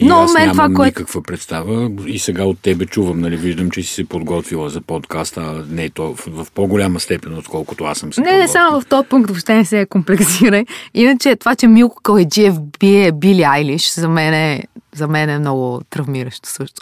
Но 0.00 0.20
и 0.20 0.24
аз 0.24 0.34
мен 0.34 0.50
това, 0.50 0.68
което... 0.74 1.00
никаква 1.00 1.22
представа 1.22 1.90
и 2.06 2.18
сега 2.18 2.44
от 2.44 2.58
тебе 2.60 2.86
чувам, 2.86 3.20
нали, 3.20 3.36
виждам, 3.36 3.70
че 3.70 3.82
си 3.82 3.94
се 3.94 4.08
подготвила 4.08 4.68
за 4.70 4.80
подкаста, 4.80 5.64
не 5.68 5.84
е 5.84 5.90
то 5.90 6.14
в, 6.14 6.24
в 6.26 6.46
по-голяма 6.54 7.00
степен, 7.00 7.38
отколкото 7.38 7.84
аз 7.84 7.98
съм 7.98 8.12
се 8.12 8.20
Не, 8.20 8.38
не 8.38 8.48
само 8.48 8.80
в 8.80 8.86
този 8.86 9.08
пункт, 9.08 9.30
въобще 9.30 9.54
не 9.54 9.64
се 9.64 9.86
комплексирай. 9.86 10.64
Иначе 10.94 11.36
това, 11.36 11.54
че 11.54 11.66
Милко 11.66 12.02
Каледжиев 12.02 12.54
бие 12.80 13.12
Били 13.12 13.42
Айлиш, 13.42 13.94
за 13.94 14.08
мен 14.08 14.34
е, 14.34 14.64
за 14.94 15.08
мен 15.08 15.30
е 15.30 15.38
много 15.38 15.80
травмиращо 15.90 16.48
също. 16.48 16.80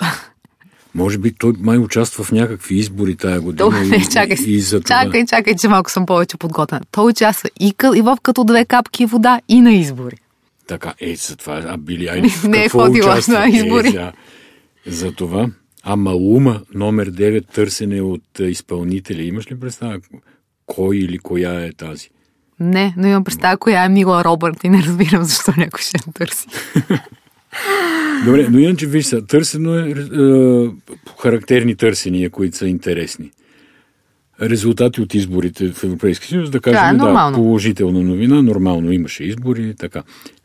Може 0.95 1.19
би 1.19 1.33
той 1.33 1.53
май 1.59 1.79
участва 1.79 2.25
в 2.25 2.33
някакви 2.33 2.75
избори 2.75 3.17
тая 3.17 3.41
година. 3.41 3.71
То, 3.71 3.71
не, 3.71 4.09
чакай, 4.13 4.37
и, 4.47 4.55
и 4.55 4.61
за 4.61 4.81
това... 4.81 5.05
чакай, 5.05 5.27
чакай, 5.27 5.55
че 5.55 5.69
малко 5.69 5.91
съм 5.91 6.07
повече 6.07 6.37
подготвена. 6.37 6.83
Той 6.91 7.11
участва 7.11 7.51
и, 7.61 7.75
и 7.97 8.01
в 8.03 8.19
като 8.23 8.45
две 8.45 8.65
капки 8.65 9.07
вода 9.07 9.41
и 9.49 9.61
на 9.61 9.73
избори. 9.73 10.17
Така, 10.67 10.95
е, 11.01 11.17
за 11.17 11.37
това, 11.37 11.63
а 11.67 11.77
Били 11.77 12.09
Айлиш 12.09 12.43
Не 12.43 12.65
е 12.65 12.69
ходила 12.69 13.21
на 13.29 13.49
избори. 13.49 13.89
Е, 13.89 13.91
за, 13.91 14.13
за 14.87 15.13
това. 15.13 15.49
А 15.83 15.97
Малума, 15.97 16.61
номер 16.75 17.11
9, 17.11 17.53
търсене 17.55 18.01
от 18.01 18.39
изпълнители. 18.39 19.23
Имаш 19.23 19.51
ли 19.51 19.61
представа 19.61 19.99
кой 20.67 20.97
или 20.97 21.19
коя 21.19 21.65
е 21.65 21.73
тази? 21.73 22.09
Не, 22.61 22.95
но 22.97 23.07
имам 23.07 23.25
представа 23.25 23.57
коя 23.57 23.85
е 23.85 23.89
Мила 23.89 24.25
Робърт 24.25 24.65
и 24.65 24.69
не 24.69 24.83
разбирам 24.83 25.25
защо 25.25 25.53
някой 25.57 25.81
ще 25.81 25.99
търси. 26.15 26.47
Добре, 28.25 28.49
но 28.51 28.59
иначе 28.59 28.87
виж 28.87 29.07
са, 29.07 29.27
търсено 29.27 29.75
е, 29.75 29.91
е 29.91 30.71
характерни 31.23 31.77
търсения, 31.77 32.31
които 32.31 32.57
са 32.57 32.67
интересни. 32.67 33.31
резултати 34.43 35.01
от 35.01 35.15
изборите 35.15 35.73
в 35.73 35.85
Европейския 35.85 36.29
съюз, 36.29 36.51
да 36.51 36.61
кажем, 36.61 36.99
да, 36.99 37.05
е 37.05 37.13
да, 37.13 37.33
положителна 37.35 38.03
новина, 38.03 38.43
нормално 38.43 38.93
имаше 38.93 39.25
избори, 39.25 39.75
така. 39.79 40.03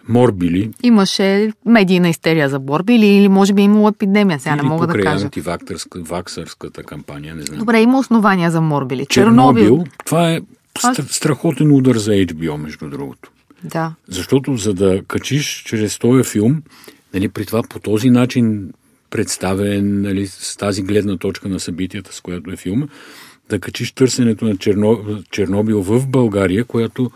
Морбили. 0.10 0.72
Имаше 0.84 1.52
медийна 1.65 2.10
истерия 2.10 2.50
за 2.50 2.60
Морбили 2.60 3.06
или 3.06 3.28
може 3.28 3.54
би 3.54 3.62
имало 3.62 3.88
епидемия, 3.88 4.39
сега 4.39 4.56
или 4.56 4.62
не 4.62 4.69
мога 4.69 4.88
да 4.88 4.93
кажа. 4.93 5.26
антиваксърската 5.26 6.84
кампания, 6.84 7.36
не 7.36 7.41
знам. 7.41 7.60
Добре, 7.60 7.82
има 7.82 8.00
основания 8.00 8.52
за 8.52 8.62
Морбили. 8.62 9.06
Чернобил, 9.06 9.63
Чернобил 9.63 9.86
това 10.06 10.32
е 10.32 10.39
страхотен 11.10 11.72
удар 11.72 11.95
за 11.95 12.12
HBO, 12.12 12.58
между 12.58 12.89
другото. 12.89 13.32
Да. 13.63 13.93
Защото 14.08 14.56
за 14.56 14.74
да 14.74 15.02
качиш 15.08 15.63
чрез 15.65 16.00
този 16.00 16.24
филм, 16.24 16.62
нали, 17.13 17.30
при 17.30 17.45
това 17.45 17.63
по 17.63 17.80
този 17.80 18.10
начин 18.10 18.74
представен 19.10 20.02
нали, 20.02 20.28
с 20.28 20.58
тази 20.58 20.84
гледна 20.84 21.17
точка 21.17 21.50
на 21.50 21.60
събитията, 21.60 22.13
с 22.13 22.22
която 22.22 22.52
е 22.52 22.56
филма, 22.56 22.88
да 23.50 23.60
качиш 23.60 23.91
търсенето 23.91 24.45
на 24.45 24.58
Черно, 24.58 25.24
Чернобил 25.32 25.82
в 25.82 26.08
България, 26.08 26.65
която 26.65 27.12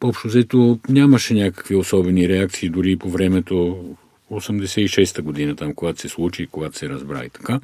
общо 0.00 0.28
взето 0.28 0.78
нямаше 0.88 1.34
някакви 1.34 1.74
особени 1.74 2.28
реакции 2.28 2.68
дори 2.68 2.96
по 2.96 3.10
времето 3.10 3.84
86-та 4.30 5.22
година, 5.22 5.56
там, 5.56 5.74
когато 5.74 6.00
се 6.00 6.08
случи 6.08 6.42
и 6.42 6.46
когато 6.46 6.78
се 6.78 6.88
разбра 6.88 7.24
и 7.24 7.30
така. 7.30 7.60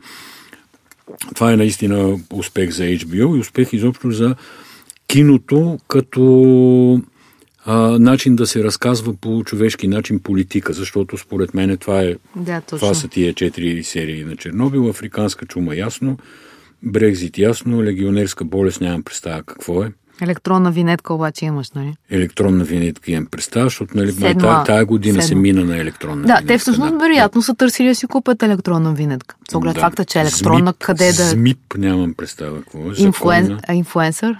Това 1.34 1.52
е 1.52 1.56
наистина 1.56 2.20
успех 2.32 2.70
за 2.70 2.82
HBO 2.84 3.36
и 3.36 3.40
успех 3.40 3.72
изобщо 3.72 4.10
за 4.10 4.34
киното 5.06 5.78
като 5.88 7.02
а, 7.64 7.98
начин 7.98 8.36
да 8.36 8.46
се 8.46 8.64
разказва 8.64 9.14
по 9.14 9.44
човешки 9.44 9.88
начин 9.88 10.18
политика, 10.18 10.72
защото 10.72 11.18
според 11.18 11.54
мен 11.54 11.76
това, 11.78 12.02
е, 12.02 12.14
да, 12.36 12.60
това 12.60 12.94
са 12.94 13.08
тия 13.08 13.34
четири 13.34 13.84
серии 13.84 14.24
на 14.24 14.36
Чернобил, 14.36 14.88
Африканска 14.88 15.46
чума 15.46 15.76
ясно, 15.76 16.18
Брекзит 16.82 17.38
ясно, 17.38 17.82
легионерска 17.82 18.44
болест 18.44 18.80
нямам 18.80 19.02
представа 19.02 19.42
какво 19.42 19.82
е. 19.82 19.92
Електронна 20.22 20.70
винетка 20.70 21.14
обаче 21.14 21.44
имаш, 21.44 21.70
нали? 21.70 21.94
Електронна 22.10 22.64
винетка 22.64 23.12
имам 23.12 23.26
представа, 23.26 23.66
защото 23.66 23.96
нали, 23.96 24.12
Седма, 24.12 24.40
тая, 24.40 24.64
тая 24.64 24.84
година 24.84 25.22
седма. 25.22 25.28
се 25.28 25.34
мина 25.34 25.64
на 25.64 25.78
електронна 25.78 26.22
да, 26.22 26.26
винетка. 26.26 26.46
Те 26.46 26.58
всъщност 26.58 26.92
да, 26.92 26.98
вероятно 26.98 27.40
да. 27.40 27.44
са 27.44 27.54
търсили 27.54 27.88
да 27.88 27.94
си 27.94 28.06
купят 28.06 28.42
електронна 28.42 28.94
винетка. 28.94 29.36
С 29.50 29.54
оглед 29.54 29.74
да. 29.74 29.80
факта, 29.80 30.04
че 30.04 30.18
е 30.18 30.22
електронна 30.22 30.58
ЗМИП, 30.70 30.84
къде 30.84 31.06
да... 31.06 31.12
ЗМИП 31.12 31.58
нямам 31.78 32.14
представа 32.14 32.58
какво 32.58 32.78
е. 32.78 32.94
Инфлуен... 32.96 33.60
Инфлуенсър? 33.72 34.36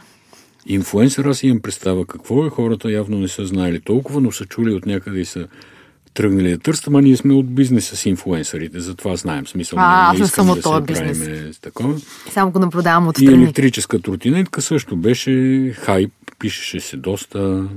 Инфлуенсър 0.67 1.25
аз 1.25 1.43
имам 1.43 1.61
представа 1.61 2.07
какво 2.07 2.47
е. 2.47 2.51
Хората 2.51 2.91
явно 2.91 3.19
не 3.19 3.29
са 3.29 3.47
знаели 3.47 3.81
толкова, 3.81 4.21
но 4.21 4.33
са 4.33 4.45
чули 4.45 4.75
от 4.75 4.87
някъде 4.87 5.21
и 5.21 5.25
са 5.25 5.47
тръгнали 6.15 6.51
да 6.51 6.59
търсят, 6.59 6.87
ама 6.87 7.03
ние 7.03 7.17
сме 7.17 7.35
от 7.35 7.55
бизнеса 7.55 7.97
с 7.97 8.07
инфлуенсърите, 8.07 8.81
затова 8.81 9.17
знаем 9.17 9.47
смисъл. 9.47 9.79
А, 9.79 10.11
аз 10.13 10.19
не 10.19 10.27
съм 10.27 10.51
от 10.51 10.63
този 10.63 10.83
бизнес. 10.83 11.59
Такова. 11.59 11.95
Само 12.31 12.51
го 12.51 12.59
наблюдавам 12.59 13.09
от. 13.09 13.19
И 13.19 13.27
електрическа 13.27 14.03
тротинетка 14.03 14.63
също 14.63 14.97
беше 14.97 15.33
хайп, 15.77 16.13
пишеше 16.39 16.81
се 16.81 16.97
доста. 16.97 17.69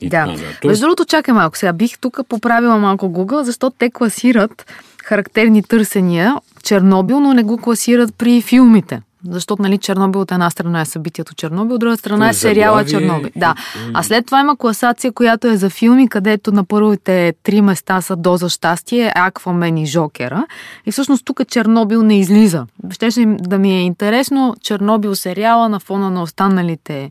И 0.00 0.08
да. 0.08 0.26
да. 0.26 0.34
Тоест... 0.36 0.64
Между 0.64 0.80
другото, 0.80 1.04
чакай 1.04 1.34
малко. 1.34 1.58
Сега 1.58 1.72
бих 1.72 1.98
тук 1.98 2.20
поправила 2.28 2.78
малко 2.78 3.06
Google, 3.06 3.42
защото 3.42 3.76
те 3.78 3.90
класират 3.90 4.66
характерни 5.04 5.62
търсения 5.62 6.36
Чернобил, 6.62 7.20
но 7.20 7.34
не 7.34 7.42
го 7.42 7.58
класират 7.58 8.14
при 8.14 8.42
филмите. 8.42 9.00
Защото, 9.28 9.62
нали, 9.62 9.78
Чернобил 9.78 10.20
от 10.20 10.32
една 10.32 10.50
страна 10.50 10.80
е 10.80 10.84
събитието 10.84 11.34
Чернобил, 11.34 11.74
от 11.74 11.80
друга 11.80 11.96
страна 11.96 12.28
е 12.28 12.34
сериала 12.34 12.84
Чернобил. 12.84 13.30
Да. 13.36 13.54
А 13.94 14.02
след 14.02 14.26
това 14.26 14.40
има 14.40 14.56
класация, 14.56 15.12
която 15.12 15.48
е 15.48 15.56
за 15.56 15.70
филми, 15.70 16.08
където 16.08 16.52
на 16.52 16.64
първите 16.64 17.34
три 17.42 17.60
места 17.60 18.00
са 18.00 18.16
Доза 18.16 18.48
щастие, 18.48 19.12
Аквамен 19.14 19.78
и 19.78 19.86
Жокера. 19.86 20.46
И 20.86 20.92
всъщност 20.92 21.24
тук 21.24 21.40
Чернобил 21.48 22.02
не 22.02 22.18
излиза. 22.18 22.66
Щеше 22.90 23.24
да 23.26 23.58
ми 23.58 23.70
е 23.72 23.82
интересно 23.82 24.54
Чернобил 24.60 25.14
сериала 25.14 25.68
на 25.68 25.80
фона 25.80 26.10
на 26.10 26.22
останалите 26.22 27.10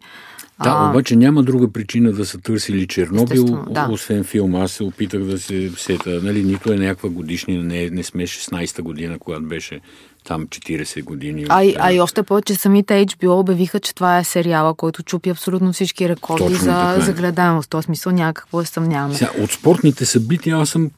да, 0.64 0.90
обаче 0.90 1.16
няма 1.16 1.44
друга 1.44 1.72
причина 1.72 2.12
да 2.12 2.26
са 2.26 2.38
търсили 2.38 2.88
Чернобил, 2.88 3.66
да. 3.70 3.88
освен 3.92 4.24
филма. 4.24 4.60
Аз 4.60 4.72
се 4.72 4.84
опитах 4.84 5.22
да 5.22 5.40
се 5.40 5.72
сета. 5.78 6.20
Нали, 6.24 6.44
нито 6.44 6.74
е 6.74 6.76
някаква 6.76 7.10
годишнина, 7.10 7.64
не, 7.64 7.90
не 7.90 8.04
сме 8.04 8.28
16-та 8.28 8.82
година, 8.82 9.20
когато 9.20 9.44
беше 9.44 9.80
там 10.24 10.48
40 10.48 11.04
години. 11.04 11.46
А, 11.50 11.74
а 11.80 11.94
и 11.94 12.00
още 12.00 12.24
повече 12.24 12.56
самите 12.56 13.06
HBO 13.06 13.40
обявиха, 13.40 13.80
че 13.80 13.96
това 13.96 14.18
е 14.18 14.24
сериала, 14.24 14.74
който 14.74 15.04
чупи 15.04 15.30
абсолютно 15.30 15.74
всички 15.74 16.10
рекорди 16.10 16.44
Точно 16.44 16.58
за, 16.58 16.96
е. 16.98 17.02
за 17.02 17.14
гледаемост. 17.14 17.66
В 17.66 17.70
този 17.70 17.86
смисъл 17.86 18.12
някакво 18.12 18.60
да 18.60 18.66
съмняваме. 18.66 19.16
Сега, 19.16 19.32
от 19.40 19.52
спортните 19.52 20.06
събития 20.06 20.58
аз 20.58 20.70
съм 20.70 20.92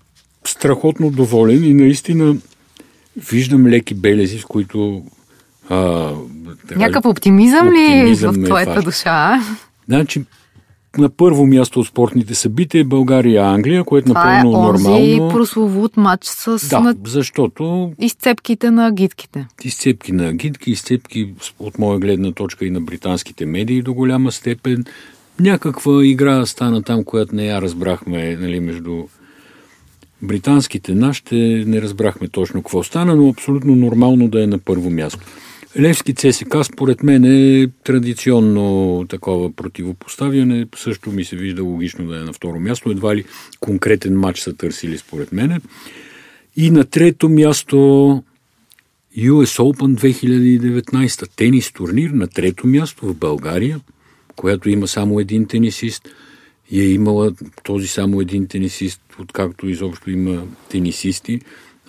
страхотно 0.46 1.12
доволен 1.12 1.64
и 1.64 1.74
наистина 1.74 2.36
виждам 3.18 3.68
леки 3.68 3.94
белези, 3.94 4.40
в 4.40 4.46
които 4.46 5.04
а, 5.70 6.12
Някакъв 6.76 7.06
оптимизъм, 7.06 7.68
оптимизъм 7.68 8.36
ли 8.36 8.40
в 8.40 8.46
твоята 8.46 8.82
душа? 8.82 9.42
Значи, 9.88 10.24
на 10.98 11.10
първо 11.10 11.46
място 11.46 11.80
от 11.80 11.88
спортните 11.88 12.36
събития 12.36 12.82
е 12.82 12.84
България-Англия, 12.84 13.84
което 13.84 14.08
Това 14.08 14.36
напълно 14.36 14.58
е 14.58 14.72
нормално. 14.72 15.30
прословут 15.30 15.98
матч 15.98 16.26
с 16.26 16.68
да, 16.70 16.80
на... 16.80 16.96
защото... 17.06 17.92
Изцепките 18.00 18.72
на 18.72 18.92
гидките. 18.92 19.48
Изцепки 19.64 20.12
на 20.12 20.34
гидки, 20.34 20.72
изцепки 20.72 21.34
от 21.60 21.80
моя 21.80 22.00
гледна 22.00 22.32
точка 22.32 22.66
и 22.66 22.70
на 22.70 22.82
британските 22.82 23.46
медии 23.46 23.82
до 23.82 23.94
голяма 23.94 24.32
степен. 24.32 24.86
Някаква 25.40 26.06
игра 26.06 26.46
стана 26.46 26.84
там, 26.84 27.04
която 27.04 27.36
не 27.36 27.46
я 27.46 27.62
разбрахме 27.62 28.36
нали, 28.36 28.60
между 28.60 29.04
британските. 30.22 30.96
Нашите 30.96 31.36
не 31.68 31.82
разбрахме 31.82 32.28
точно 32.28 32.62
какво 32.62 32.84
стана, 32.84 33.16
но 33.16 33.30
абсолютно 33.30 33.76
нормално 33.76 34.28
да 34.28 34.44
е 34.44 34.48
на 34.48 34.60
първо 34.60 34.90
място. 34.90 35.26
Левски 35.80 36.14
ЦСК 36.14 36.56
според 36.64 37.04
мен 37.04 37.26
е 37.26 37.68
традиционно 37.84 39.06
такова 39.10 39.52
противопоставяне. 39.52 40.66
Също 40.76 41.12
ми 41.12 41.24
се 41.24 41.36
вижда 41.36 41.64
логично 41.64 42.08
да 42.08 42.18
е 42.18 42.20
на 42.20 42.34
второ 42.34 42.60
място. 42.60 42.92
Едва 42.92 43.16
ли 43.16 43.26
конкретен 43.60 44.20
матч 44.20 44.40
са 44.40 44.54
търсили 44.54 44.98
според 44.98 45.32
мен. 45.32 45.62
И 46.56 46.72
на 46.72 46.86
трето 46.86 47.30
място 47.30 47.76
US 49.18 49.60
Open 49.60 50.16
2019 50.92 51.30
тенис 51.36 51.72
турнир 51.72 52.10
на 52.10 52.28
трето 52.28 52.68
място 52.68 53.06
в 53.06 53.16
България, 53.16 53.80
която 54.36 54.70
има 54.70 54.88
само 54.88 55.20
един 55.20 55.46
тенисист 55.46 56.10
и 56.72 56.82
е 56.82 56.86
имала 56.86 57.32
този 57.64 57.88
само 57.88 58.22
един 58.22 58.48
тенисист, 58.48 59.02
откакто 59.20 59.68
изобщо 59.68 60.12
има 60.12 60.44
тенисисти. 60.70 61.42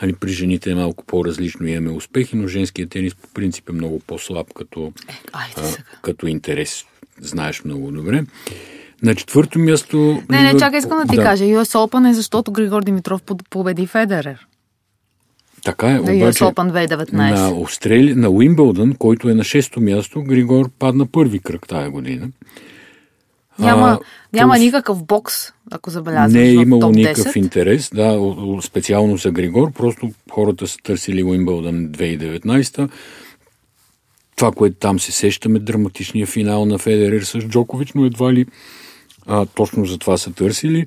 Нали, 0.05 0.12
при 0.12 0.33
жените 0.33 0.71
е 0.71 0.75
малко 0.75 1.05
по-различно, 1.05 1.67
имаме 1.67 1.97
успехи, 1.97 2.37
но 2.37 2.49
женският 2.49 2.90
тенис 2.90 3.14
по 3.14 3.29
принцип 3.35 3.69
е 3.69 3.73
много 3.73 4.01
по-слаб 4.07 4.47
като, 4.55 4.93
е, 5.09 5.12
а, 5.33 5.47
като 6.03 6.27
интерес. 6.27 6.85
Знаеш 7.21 7.64
много 7.64 7.90
добре. 7.90 8.25
На 9.03 9.14
четвърто 9.14 9.59
място... 9.59 10.23
Не, 10.31 10.43
не, 10.43 10.59
чакай, 10.59 10.79
искам 10.79 10.99
да 10.99 11.07
ти 11.07 11.17
да. 11.17 11.23
кажа. 11.23 11.45
US 11.45 11.88
Open 11.88 12.11
е 12.11 12.14
защото 12.14 12.53
Григор 12.53 12.83
Димитров 12.83 13.23
победи 13.51 13.87
Федерер. 13.87 14.47
Така 15.64 15.90
е, 15.90 15.95
на 15.95 16.01
обаче 16.01 16.45
Open 16.45 16.87
2019. 16.87 17.12
на, 17.12 17.62
Австрали... 17.62 18.14
на 18.14 18.31
Уимбълдън, 18.31 18.95
който 18.95 19.29
е 19.29 19.35
на 19.35 19.45
шесто 19.45 19.81
място, 19.81 20.23
Григор 20.23 20.71
падна 20.79 21.07
първи 21.07 21.38
кръг 21.38 21.69
тая 21.69 21.90
година. 21.90 22.29
Няма, 23.59 23.87
а, 23.87 23.99
няма 24.33 24.59
никакъв 24.59 25.05
бокс, 25.05 25.35
ако 25.71 25.90
забелязваш. 25.90 26.33
Не 26.33 26.49
е 26.49 26.53
имало 26.53 26.90
никакъв 26.90 27.37
интерес, 27.37 27.90
да, 27.95 28.35
специално 28.62 29.17
за 29.17 29.31
Григор. 29.31 29.73
Просто 29.73 30.11
хората 30.31 30.67
са 30.67 30.77
търсили 30.83 31.25
Уимбълдън 31.25 31.88
2019 31.88 32.90
това, 34.37 34.53
което 34.53 34.77
там 34.77 35.01
се 35.01 35.12
сещаме, 35.12 35.59
драматичния 35.59 36.27
финал 36.27 36.67
на 36.67 36.79
Федерер 36.79 37.23
с 37.23 37.38
Джокович, 37.38 37.93
но 37.95 38.05
едва 38.05 38.33
ли 38.33 38.47
а, 39.27 39.47
точно 39.47 39.85
за 39.85 39.99
това 39.99 40.17
са 40.17 40.33
търсили. 40.33 40.87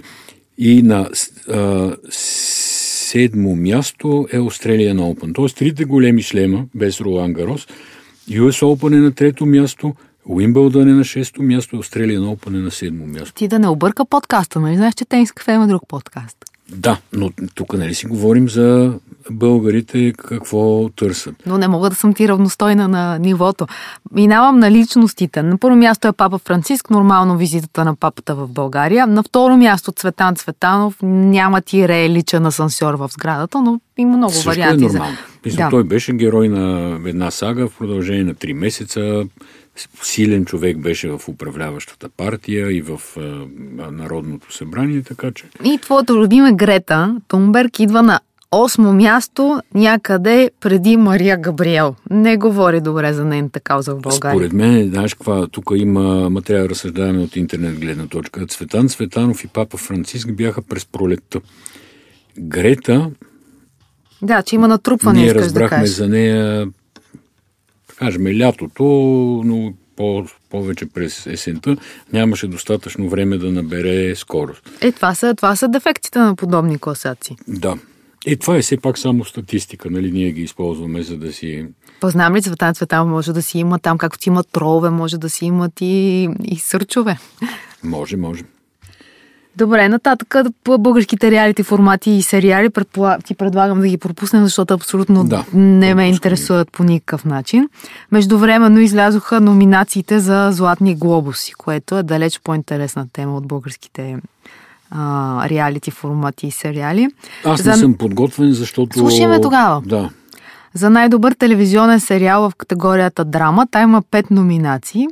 И 0.57 0.81
на 0.81 1.09
а, 1.49 1.95
седмо 2.09 3.55
място 3.55 4.27
е 4.31 4.37
Australian 4.37 4.99
Open. 4.99 5.33
Тоест 5.33 5.57
трите 5.57 5.85
големи 5.85 6.21
шлема, 6.21 6.65
без 6.75 7.01
Ролан 7.01 7.33
Гарос. 7.33 7.67
US 8.29 8.65
Open 8.65 8.97
е 8.97 8.99
на 8.99 9.11
трето 9.11 9.45
място– 9.45 9.95
Уимбълдън 10.29 10.89
е 10.89 10.93
на 10.93 11.03
шесто 11.03 11.43
място, 11.43 11.77
Австралия 11.77 12.21
на 12.21 12.31
Опън 12.31 12.55
е 12.55 12.59
на 12.59 12.71
седмо 12.71 13.05
място. 13.05 13.33
Ти 13.33 13.47
да 13.47 13.59
не 13.59 13.67
обърка 13.67 14.05
подкаста, 14.05 14.59
нали 14.59 14.75
знаеш, 14.75 14.93
че 14.93 15.05
Тенис 15.05 15.31
кафе 15.31 15.51
има 15.51 15.67
друг 15.67 15.83
подкаст? 15.87 16.37
Да, 16.69 16.97
но 17.13 17.31
тук 17.55 17.73
нали 17.73 17.93
си 17.93 18.05
говорим 18.05 18.49
за 18.49 18.93
българите 19.31 20.13
какво 20.17 20.89
търсят. 20.89 21.35
Но 21.45 21.57
не 21.57 21.67
мога 21.67 21.89
да 21.89 21.95
съм 21.95 22.13
ти 22.13 22.27
равностойна 22.27 22.87
на 22.87 23.19
нивото. 23.19 23.67
Минавам 24.11 24.59
на 24.59 24.71
личностите. 24.71 25.43
На 25.43 25.57
първо 25.57 25.77
място 25.77 26.07
е 26.07 26.11
папа 26.11 26.37
Франциск, 26.37 26.89
нормално 26.89 27.37
визитата 27.37 27.85
на 27.85 27.95
папата 27.95 28.35
в 28.35 28.47
България. 28.47 29.07
На 29.07 29.23
второ 29.23 29.57
място 29.57 29.91
Цветан 29.91 30.35
Цветанов. 30.35 30.97
Няма 31.03 31.61
ти 31.61 31.87
личен 32.09 32.45
асансьор 32.45 32.93
в 32.93 33.09
сградата, 33.11 33.61
но 33.61 33.79
има 33.97 34.17
много 34.17 34.33
Също 34.33 34.49
е 34.49 34.53
варианти. 34.53 34.83
Е 34.83 34.87
нормално. 34.87 35.17
За... 35.45 35.57
да. 35.57 35.69
Той 35.69 35.83
беше 35.83 36.13
герой 36.13 36.49
на 36.49 36.97
една 37.05 37.31
сага 37.31 37.67
в 37.67 37.77
продължение 37.77 38.23
на 38.23 38.33
три 38.33 38.53
месеца 38.53 39.23
силен 40.03 40.45
човек 40.45 40.77
беше 40.77 41.09
в 41.09 41.21
управляващата 41.27 42.09
партия 42.09 42.71
и 42.71 42.81
в 42.81 43.01
а, 43.17 43.21
Народното 43.91 44.53
събрание, 44.53 45.01
така 45.01 45.31
че... 45.31 45.45
И 45.63 45.77
твоята 45.81 46.13
любима 46.13 46.53
Грета 46.53 47.15
Тунберг 47.27 47.79
идва 47.79 48.03
на 48.03 48.19
осмо 48.51 48.93
място 48.93 49.61
някъде 49.73 50.51
преди 50.59 50.97
Мария 50.97 51.37
Габриел. 51.37 51.95
Не 52.09 52.37
говори 52.37 52.81
добре 52.81 53.13
за 53.13 53.25
нейната 53.25 53.59
кауза 53.59 53.95
в 53.95 54.01
България. 54.01 54.37
Според 54.37 54.53
мен, 54.53 54.89
знаеш 54.89 55.13
каква, 55.13 55.47
тук 55.47 55.71
има, 55.75 56.29
ма 56.29 56.41
трябва 56.41 56.63
да 56.63 56.69
разсъждаваме 56.69 57.19
от 57.19 57.35
интернет 57.35 57.79
гледна 57.79 58.07
точка. 58.07 58.47
Цветан 58.47 58.89
Цветанов 58.89 59.43
и 59.43 59.47
папа 59.47 59.77
Франциск 59.77 60.33
бяха 60.33 60.61
през 60.61 60.85
пролетта. 60.85 61.39
Грета... 62.39 63.11
Да, 64.21 64.41
че 64.41 64.55
има 64.55 64.67
натрупване, 64.67 65.21
Ние 65.21 65.35
разбрахме 65.35 65.79
да 65.79 65.87
за 65.87 66.07
нея, 66.07 66.67
кажем, 67.97 68.39
лятото, 68.39 68.83
но 69.45 69.73
по, 69.95 70.25
повече 70.49 70.85
през 70.85 71.27
есента, 71.27 71.77
нямаше 72.13 72.47
достатъчно 72.47 73.09
време 73.09 73.37
да 73.37 73.51
набере 73.51 74.15
скорост. 74.15 74.69
Е, 74.81 74.91
това 74.91 75.15
са, 75.15 75.35
това 75.35 75.55
са 75.55 75.67
дефектите 75.67 76.19
на 76.19 76.35
подобни 76.35 76.79
класации. 76.79 77.35
Да. 77.47 77.77
Е, 78.25 78.35
това 78.35 78.57
е 78.57 78.61
все 78.61 78.77
пак 78.77 78.97
само 78.97 79.25
статистика, 79.25 79.89
нали? 79.89 80.11
Ние 80.11 80.31
ги 80.31 80.41
използваме, 80.41 81.03
за 81.03 81.17
да 81.17 81.33
си... 81.33 81.65
Познам 82.01 82.35
ли 82.35 82.41
цвета 82.41 82.73
цвета 82.73 83.05
може 83.05 83.33
да 83.33 83.41
си 83.41 83.59
има 83.59 83.79
там, 83.79 83.97
както 83.97 84.23
си 84.23 84.29
имат 84.29 84.47
тролове, 84.51 84.89
може 84.89 85.17
да 85.17 85.29
си 85.29 85.45
имат 85.45 85.71
и, 85.81 86.29
и 86.43 86.55
сърчове. 86.59 87.17
Може, 87.83 88.17
може. 88.17 88.43
Добре, 89.57 89.89
нататък 89.89 90.35
българските 90.79 91.31
реалити 91.31 91.63
формати 91.63 92.11
и 92.11 92.21
сериали 92.21 92.69
предполаг... 92.69 93.23
ти 93.23 93.35
предлагам 93.35 93.81
да 93.81 93.87
ги 93.87 93.97
пропуснем, 93.97 94.43
защото 94.43 94.73
абсолютно 94.73 95.23
да, 95.23 95.45
не 95.53 95.95
ме 95.95 96.07
интересуват 96.07 96.71
по 96.71 96.83
никакъв 96.83 97.25
начин. 97.25 97.69
Междувременно 98.11 98.79
излязоха 98.79 99.41
номинациите 99.41 100.19
за 100.19 100.49
Златни 100.51 100.95
глобуси, 100.95 101.53
което 101.53 101.97
е 101.97 102.03
далеч 102.03 102.39
по-интересна 102.43 103.07
тема 103.13 103.35
от 103.35 103.47
българските 103.47 104.17
а, 104.91 105.49
реалити 105.49 105.91
формати 105.91 106.47
и 106.47 106.51
сериали. 106.51 107.07
Аз 107.45 107.65
не 107.65 107.73
за... 107.73 107.79
съм 107.79 107.93
подготвен, 107.93 108.53
защото... 108.53 108.99
Слушай 108.99 109.41
тогава. 109.41 109.81
Да. 109.85 110.09
За 110.73 110.89
най-добър 110.89 111.31
телевизионен 111.31 111.99
сериал 111.99 112.49
в 112.49 112.55
категорията 112.55 113.25
драма, 113.25 113.67
та 113.71 113.81
има 113.81 114.01
пет 114.11 114.31
номинации. 114.31 115.07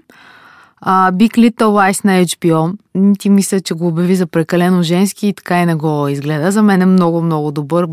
А, 0.82 1.12
Big 1.12 1.38
Little 1.38 1.54
Lies 1.54 2.06
на 2.06 2.12
HBO. 2.26 2.74
Ти 3.20 3.30
мисля, 3.30 3.60
че 3.60 3.74
го 3.74 3.88
обяви 3.88 4.16
за 4.16 4.26
прекалено 4.28 4.84
женски 4.84 5.28
и 5.28 5.34
така 5.34 5.62
и 5.62 5.66
не 5.66 5.76
го 5.76 6.08
изгледа. 6.08 6.52
За 6.52 6.64
мен 6.64 6.82
е 6.82 6.86
много, 6.86 7.22
много 7.22 7.52
добър. 7.52 7.88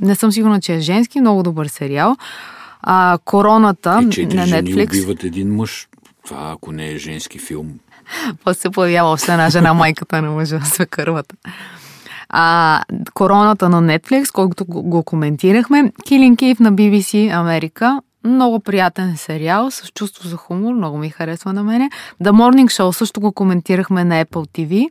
Не 0.00 0.14
съм 0.14 0.32
сигурна, 0.32 0.60
че 0.60 0.74
е 0.74 0.80
женски, 0.80 1.20
много 1.20 1.42
добър 1.42 1.66
сериал. 1.66 2.16
А, 2.82 3.18
Короната 3.24 3.90
е, 3.90 3.94
на 3.94 4.46
Netflix. 4.46 4.88
убиват 4.88 5.24
един 5.24 5.54
мъж. 5.54 5.88
Това, 6.26 6.50
ако 6.54 6.72
не 6.72 6.88
е 6.88 6.98
женски 6.98 7.38
филм. 7.38 7.68
После 8.44 8.60
се 8.60 8.70
появява 8.70 9.10
още 9.10 9.32
една 9.32 9.50
жена, 9.50 9.74
майката 9.74 10.22
на 10.22 10.30
мъжа, 10.30 10.60
свекървата. 10.64 11.36
А, 12.28 12.82
короната 13.14 13.68
на 13.68 13.82
Netflix, 13.82 14.32
който 14.32 14.64
го, 14.64 14.82
го 14.82 15.02
коментирахме. 15.02 15.92
Killing 16.08 16.36
Eve 16.36 16.60
на 16.60 16.72
BBC 16.72 17.38
Америка. 17.40 18.00
Много 18.24 18.60
приятен 18.60 19.16
сериал 19.16 19.70
с 19.70 19.88
чувство 19.94 20.28
за 20.28 20.36
хумор, 20.36 20.74
много 20.74 20.98
ми 20.98 21.10
харесва 21.10 21.52
на 21.52 21.62
мене. 21.62 21.90
The 22.22 22.30
Morning 22.30 22.66
Show 22.66 22.90
също 22.90 23.20
го 23.20 23.32
коментирахме 23.32 24.04
на 24.04 24.24
Apple 24.24 24.48
TV. 24.48 24.88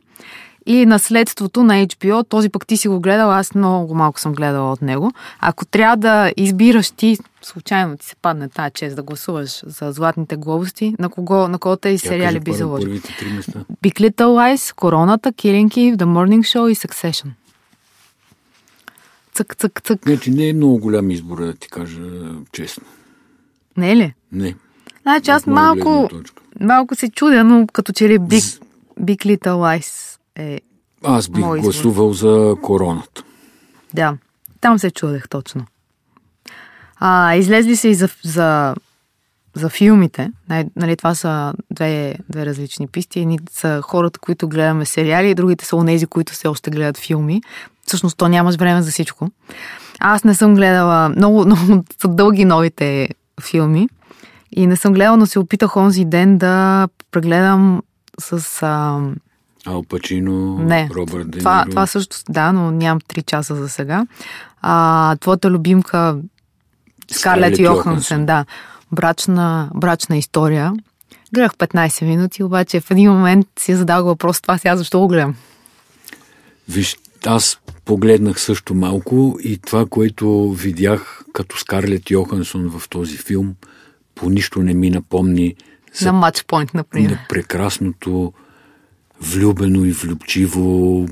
И 0.66 0.86
наследството 0.86 1.62
на 1.62 1.74
HBO, 1.86 2.28
този 2.28 2.48
пък 2.48 2.66
ти 2.66 2.76
си 2.76 2.88
го 2.88 3.00
гледал, 3.00 3.32
аз 3.32 3.54
много 3.54 3.94
малко 3.94 4.20
съм 4.20 4.32
гледала 4.32 4.72
от 4.72 4.82
него. 4.82 5.12
Ако 5.40 5.66
трябва 5.66 5.96
да 5.96 6.32
избираш 6.36 6.90
ти, 6.90 7.18
случайно 7.42 7.96
ти 7.96 8.06
се 8.06 8.16
падне 8.16 8.48
тази 8.48 8.72
чест 8.74 8.96
да 8.96 9.02
гласуваш 9.02 9.62
за 9.66 9.92
златните 9.92 10.36
глобости, 10.36 10.94
на 10.98 11.08
кого, 11.08 11.48
на 11.48 11.58
кого 11.58 11.76
тези 11.76 11.98
сериали 11.98 12.40
би 12.40 12.52
заложил? 12.52 12.88
Big 12.88 14.00
Little 14.00 14.14
Lies, 14.14 14.74
Короната, 14.74 15.32
Eve, 15.32 15.96
The 15.96 16.04
Morning 16.04 16.40
Show 16.40 16.68
и 16.70 16.74
Succession. 16.74 17.28
Цък, 19.34 19.56
цък, 19.56 19.82
цък. 19.84 20.06
Не, 20.06 20.16
че 20.16 20.30
не 20.30 20.48
е 20.48 20.52
много 20.52 20.78
голям 20.78 21.10
избор, 21.10 21.38
да 21.38 21.54
ти 21.54 21.68
кажа 21.68 22.00
честно. 22.52 22.84
Не 23.76 23.92
е 23.92 23.96
ли? 23.96 24.14
Не. 24.32 24.54
Значи 25.02 25.30
аз 25.30 25.46
малко, 25.46 26.10
малко 26.60 26.94
се 26.94 27.10
чудя, 27.10 27.44
но 27.44 27.66
като 27.72 27.92
че 27.92 28.08
ли 28.08 28.18
Big, 28.18 28.62
Big 29.00 29.26
Little 29.26 29.38
Lies 29.48 30.18
е 30.36 30.60
Аз 31.04 31.28
бих 31.28 31.44
гласувал 31.44 32.12
за 32.12 32.56
короната. 32.62 33.22
Да, 33.94 34.16
там 34.60 34.78
се 34.78 34.90
чудех 34.90 35.28
точно. 35.28 35.66
А, 36.96 37.34
излезли 37.34 37.76
се 37.76 37.88
и 37.88 37.94
за, 37.94 38.08
за, 38.24 38.74
за 39.54 39.68
филмите. 39.68 40.30
Нали, 40.76 40.96
това 40.96 41.14
са 41.14 41.52
две, 41.70 42.14
две 42.28 42.46
различни 42.46 42.86
писти. 42.86 43.20
Едни 43.20 43.38
са 43.50 43.80
хората, 43.82 44.18
които 44.18 44.48
гледаме 44.48 44.84
сериали, 44.84 45.30
и 45.30 45.34
другите 45.34 45.64
са 45.64 45.76
онези, 45.76 46.06
които 46.06 46.32
все 46.32 46.48
още 46.48 46.70
гледат 46.70 46.98
филми. 46.98 47.42
Всъщност, 47.86 48.16
то 48.16 48.28
нямаш 48.28 48.56
време 48.56 48.82
за 48.82 48.90
всичко. 48.90 49.30
Аз 49.98 50.24
не 50.24 50.34
съм 50.34 50.54
гледала 50.54 51.08
много, 51.08 51.44
много 51.46 51.84
са 52.00 52.08
дълги 52.08 52.44
новите 52.44 53.08
филми. 53.40 53.88
И 54.52 54.66
не 54.66 54.76
съм 54.76 54.92
гледала, 54.92 55.16
но 55.16 55.26
се 55.26 55.38
опитах 55.38 55.76
онзи 55.76 56.04
ден 56.04 56.38
да 56.38 56.88
прегледам 57.10 57.82
с... 58.20 58.62
А, 58.62 59.00
Ал 59.66 59.82
Пачино, 59.82 60.58
не, 60.58 60.90
Робърт 60.94 61.30
Де 61.30 61.38
това, 61.38 61.64
това 61.70 61.86
също, 61.86 62.16
да, 62.28 62.52
но 62.52 62.70
нямам 62.70 63.00
3 63.00 63.24
часа 63.24 63.54
за 63.54 63.68
сега. 63.68 64.06
А, 64.62 65.16
твоята 65.16 65.50
любимка 65.50 66.16
Скарлет 67.10 67.58
Йохансен, 67.58 68.26
да. 68.26 68.44
Брачна, 68.92 69.70
брачна 69.74 70.16
история. 70.16 70.72
Гледах 71.34 71.54
15 71.54 72.04
минути, 72.04 72.42
обаче 72.42 72.80
в 72.80 72.90
един 72.90 73.12
момент 73.12 73.46
си 73.58 73.74
задал 73.74 74.04
въпрос, 74.04 74.40
това 74.40 74.58
сега 74.58 74.76
защо 74.76 75.00
го 75.00 75.08
гледам? 75.08 75.34
Виж, 76.68 76.96
аз 77.26 77.60
погледнах 77.84 78.40
също 78.40 78.74
малко 78.74 79.38
и 79.42 79.58
това, 79.58 79.86
което 79.86 80.52
видях 80.52 81.24
като 81.32 81.58
Скарлет 81.58 82.10
Йохансон 82.10 82.78
в 82.78 82.88
този 82.88 83.16
филм, 83.16 83.54
по 84.14 84.30
нищо 84.30 84.62
не 84.62 84.74
ми 84.74 84.90
напомни 84.90 85.54
за 85.94 86.12
на 86.12 86.18
матчпойнт, 86.18 86.74
например. 86.74 87.10
На 87.10 87.18
прекрасното 87.28 88.32
влюбено 89.20 89.84
и 89.84 89.92
влюбчиво 89.92 90.60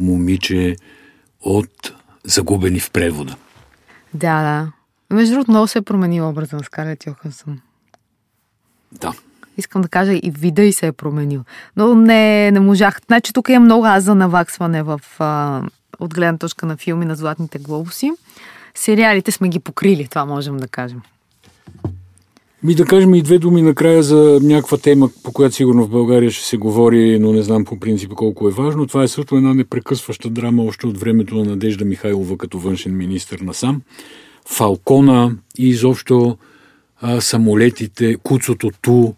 момиче 0.00 0.76
от 1.40 1.92
Загубени 2.24 2.80
в 2.80 2.90
превода. 2.90 3.36
Да, 4.14 4.42
да. 4.42 4.72
Между 5.14 5.32
другото, 5.32 5.50
много 5.50 5.66
се 5.66 5.78
е 5.78 5.82
променил 5.82 6.28
образа 6.28 6.56
на 6.56 6.64
Скарлет 6.64 7.06
Йохансън. 7.06 7.60
Да. 8.92 9.12
Искам 9.56 9.82
да 9.82 9.88
кажа 9.88 10.12
и 10.12 10.32
вида 10.38 10.62
и 10.62 10.72
се 10.72 10.86
е 10.86 10.92
променил. 10.92 11.44
Но 11.76 11.94
не, 11.94 12.50
не 12.50 12.60
можах. 12.60 13.00
Значи 13.06 13.32
тук 13.32 13.48
има 13.48 13.60
много 13.60 13.84
аз 13.84 14.04
за 14.04 14.14
наваксване 14.14 14.82
в, 14.82 15.00
а, 15.18 15.62
от 16.00 16.14
гледна 16.14 16.38
точка 16.38 16.66
на 16.66 16.76
филми 16.76 17.04
на 17.04 17.16
Златните 17.16 17.58
глобуси. 17.58 18.12
Сериалите 18.74 19.32
сме 19.32 19.48
ги 19.48 19.58
покрили, 19.58 20.08
това 20.08 20.24
можем 20.24 20.56
да 20.56 20.68
кажем. 20.68 21.00
Ми 22.62 22.74
да 22.74 22.84
кажем 22.84 23.14
и 23.14 23.22
две 23.22 23.38
думи 23.38 23.62
накрая 23.62 24.02
за 24.02 24.40
някаква 24.42 24.78
тема, 24.78 25.10
по 25.24 25.32
която 25.32 25.54
сигурно 25.54 25.84
в 25.84 25.90
България 25.90 26.30
ще 26.30 26.44
се 26.44 26.56
говори, 26.56 27.18
но 27.18 27.32
не 27.32 27.42
знам 27.42 27.64
по 27.64 27.80
принцип 27.80 28.12
колко 28.12 28.48
е 28.48 28.52
важно. 28.52 28.86
Това 28.86 29.02
е 29.02 29.08
също 29.08 29.36
една 29.36 29.54
непрекъсваща 29.54 30.30
драма 30.30 30.64
още 30.64 30.86
от 30.86 30.98
времето 30.98 31.34
на 31.34 31.44
Надежда 31.44 31.84
Михайлова 31.84 32.38
като 32.38 32.58
външен 32.58 32.96
министр 32.96 33.44
на 33.44 33.54
сам. 33.54 33.82
Фалкона 34.46 35.36
и 35.58 35.68
изобщо 35.68 36.38
а, 37.00 37.20
самолетите, 37.20 38.16
куцото 38.22 38.70
Ту, 38.82 39.14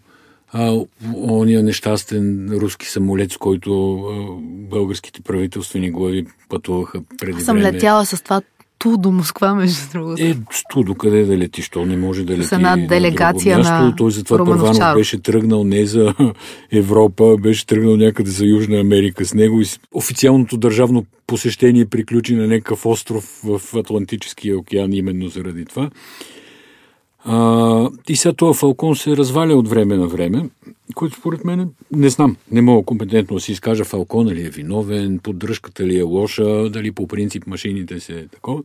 а, 0.53 0.79
ония 1.15 1.63
нещастен 1.63 2.49
руски 2.51 2.87
самолет, 2.87 3.31
с 3.31 3.37
който 3.37 3.93
а, 3.99 4.41
българските 4.69 5.21
правителствени 5.21 5.91
глави 5.91 6.25
пътуваха 6.49 7.01
преди 7.17 7.41
Съм 7.41 7.57
време. 7.57 7.71
летяла 7.71 8.05
с 8.05 8.23
това 8.23 8.41
Ту 8.81 8.97
до 8.97 9.11
Москва, 9.11 9.55
между 9.55 9.91
другото. 9.93 10.23
Е, 10.23 10.35
ту 10.69 10.83
до 10.83 10.95
къде 10.95 11.25
да 11.25 11.37
летиш? 11.37 11.69
То 11.69 11.85
не 11.85 11.97
може 11.97 12.23
да 12.23 12.37
лети 12.37 12.47
с 12.47 12.51
една 12.51 12.77
делегация 12.77 13.57
на, 13.57 13.63
място. 13.63 13.85
на 13.85 13.95
Той 13.95 14.11
затова 14.11 14.37
Първанов 14.37 14.95
беше 14.95 15.21
тръгнал 15.21 15.63
не 15.63 15.85
за 15.85 16.13
Европа, 16.71 17.37
беше 17.39 17.65
тръгнал 17.65 17.97
някъде 17.97 18.31
за 18.31 18.45
Южна 18.45 18.79
Америка 18.79 19.25
с 19.25 19.33
него 19.33 19.61
и 19.61 19.65
официалното 19.93 20.57
държавно 20.57 21.05
посещение 21.27 21.85
приключи 21.85 22.35
на 22.35 22.47
някакъв 22.47 22.85
остров 22.85 23.41
в 23.43 23.61
Атлантическия 23.75 24.57
океан 24.57 24.93
именно 24.93 25.27
заради 25.27 25.65
това. 25.65 25.89
А, 27.25 27.89
и 28.09 28.15
сега 28.15 28.33
този 28.33 28.59
Фалкон 28.59 28.95
се 28.95 29.17
разваля 29.17 29.55
от 29.55 29.67
време 29.67 29.97
на 29.97 30.07
време, 30.07 30.49
което 30.95 31.15
според 31.15 31.45
мен 31.45 31.69
не 31.91 32.09
знам, 32.09 32.37
не 32.51 32.61
мога 32.61 32.85
компетентно 32.85 33.35
да 33.35 33.41
си 33.41 33.51
изкажа 33.51 33.83
Фалкон 33.83 34.27
ли 34.27 34.45
е 34.45 34.49
виновен, 34.49 35.19
поддръжката 35.23 35.85
ли 35.85 35.99
е 35.99 36.01
лоша, 36.01 36.69
дали 36.69 36.91
по 36.91 37.07
принцип 37.07 37.47
машините 37.47 37.99
се 37.99 38.19
е 38.19 38.27
такова. 38.27 38.63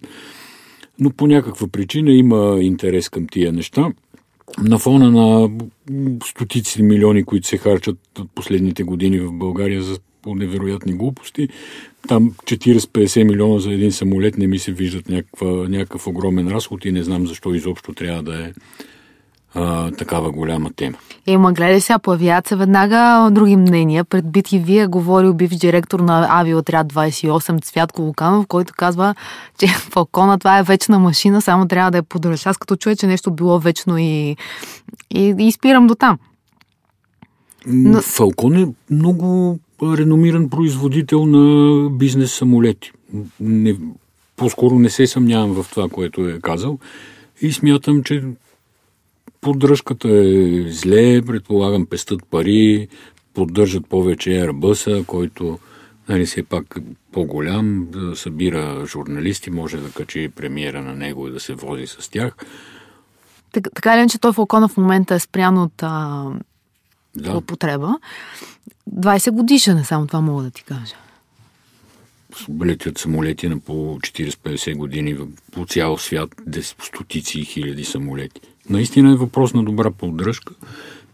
Но 0.99 1.11
по 1.11 1.27
някаква 1.27 1.69
причина 1.69 2.13
има 2.13 2.59
интерес 2.61 3.09
към 3.09 3.27
тия 3.27 3.53
неща. 3.53 3.89
На 4.63 4.79
фона 4.79 5.11
на 5.11 5.51
стотици 6.25 6.83
милиони, 6.83 7.25
които 7.25 7.47
се 7.47 7.57
харчат 7.57 7.99
от 8.19 8.31
последните 8.35 8.83
години 8.83 9.21
в 9.21 9.33
България 9.33 9.83
за 9.83 9.99
по 10.27 10.35
невероятни 10.35 10.93
глупости. 10.93 11.49
Там 12.09 12.31
40-50 12.31 13.25
милиона 13.25 13.59
за 13.59 13.73
един 13.73 13.93
самолет 13.93 14.39
не 14.39 14.47
ми 14.47 14.59
се 14.59 14.73
виждат 14.73 15.09
някаква, 15.09 15.47
някакъв 15.47 16.07
огромен 16.07 16.49
разход 16.49 16.85
и 16.85 16.93
не 16.93 17.03
знам 17.03 17.27
защо 17.27 17.55
изобщо 17.55 17.93
трябва 17.93 18.23
да 18.23 18.47
е 18.47 18.53
а, 19.55 19.91
такава 19.91 20.31
голяма 20.31 20.71
тема. 20.77 20.97
Ема, 21.27 21.53
гледай 21.53 21.81
сега, 21.81 21.99
появяват 21.99 22.47
се 22.47 22.57
веднага 22.57 23.31
други 23.33 23.57
мнения. 23.57 24.05
Пред 24.05 24.31
бити 24.31 24.59
вие 24.59 24.87
говорил 24.87 25.35
бивш 25.35 25.57
директор 25.57 26.01
на 26.01 26.27
авиотряд 26.31 26.93
28 26.93 27.65
Цвятко 27.65 28.03
Луканов, 28.03 28.47
който 28.47 28.73
казва, 28.77 29.15
че 29.59 29.67
Фалкона 29.93 30.39
това 30.39 30.59
е 30.59 30.63
вечна 30.63 30.99
машина, 30.99 31.43
само 31.43 31.69
трябва 31.69 31.91
да 31.91 31.99
я 31.99 32.03
поддържа. 32.03 32.51
Аз 32.51 32.57
като 32.57 32.77
чуя, 32.77 32.97
че 32.97 33.07
нещо 33.07 33.31
било 33.31 33.59
вечно 33.59 33.99
и, 33.99 34.37
и, 35.11 35.35
и 35.39 35.53
спирам 35.53 35.87
до 35.87 35.95
там. 35.95 36.19
Но... 37.67 38.01
Фалкон 38.01 38.57
е 38.57 38.67
много 38.91 39.59
реномиран 39.83 40.51
производител 40.51 41.27
на 41.27 41.91
бизнес 41.91 42.33
самолети. 42.33 42.93
Не, 43.41 43.77
по-скоро 44.37 44.79
не 44.79 44.91
се 44.91 45.07
съмнявам 45.07 45.63
в 45.63 45.67
това, 45.71 45.89
което 45.89 46.29
е 46.29 46.41
казал 46.41 46.79
и 47.41 47.53
смятам, 47.53 48.03
че 48.03 48.25
поддръжката 49.41 50.09
е 50.09 50.65
зле, 50.69 51.23
предполагам 51.23 51.87
пестат 51.87 52.21
пари, 52.31 52.89
поддържат 53.35 53.89
повече 53.89 54.31
Airbus, 54.31 55.07
който 55.07 55.59
нали, 56.09 56.27
все 56.27 56.43
пак 56.43 56.79
по-голям, 57.13 57.87
да 57.91 58.17
събира 58.17 58.87
журналисти, 58.87 59.51
може 59.51 59.77
да 59.77 59.91
качи 59.91 60.29
премиера 60.37 60.83
на 60.83 60.95
него 60.95 61.29
и 61.29 61.33
да 61.33 61.41
се 61.41 61.55
вози 61.55 61.87
с 61.87 62.11
тях. 62.11 62.37
Така, 63.53 63.71
така 63.75 64.05
ли, 64.05 64.09
че 64.09 64.21
той 64.21 64.33
Фалкона 64.33 64.69
в 64.69 64.77
момента 64.77 65.15
е 65.15 65.19
спрян 65.19 65.59
от 65.59 65.83
а, 65.83 66.25
да. 67.17 67.37
употреба. 67.37 67.99
20 68.95 69.31
годишен 69.31 69.79
е 69.79 69.85
само 69.85 70.07
това 70.07 70.21
мога 70.21 70.43
да 70.43 70.51
ти 70.51 70.65
кажа. 70.65 70.95
Летят 72.65 72.99
самолети 72.99 73.49
на 73.49 73.59
по 73.59 73.73
40-50 73.73 74.77
години 74.77 75.17
по 75.53 75.67
цял 75.67 75.99
свят, 75.99 76.29
стотици 76.83 77.41
и 77.41 77.45
хиляди 77.45 77.85
самолети. 77.85 78.41
Наистина 78.71 79.13
е 79.13 79.17
въпрос 79.17 79.55
на 79.55 79.65
добра 79.65 79.91
поддръжка 79.91 80.55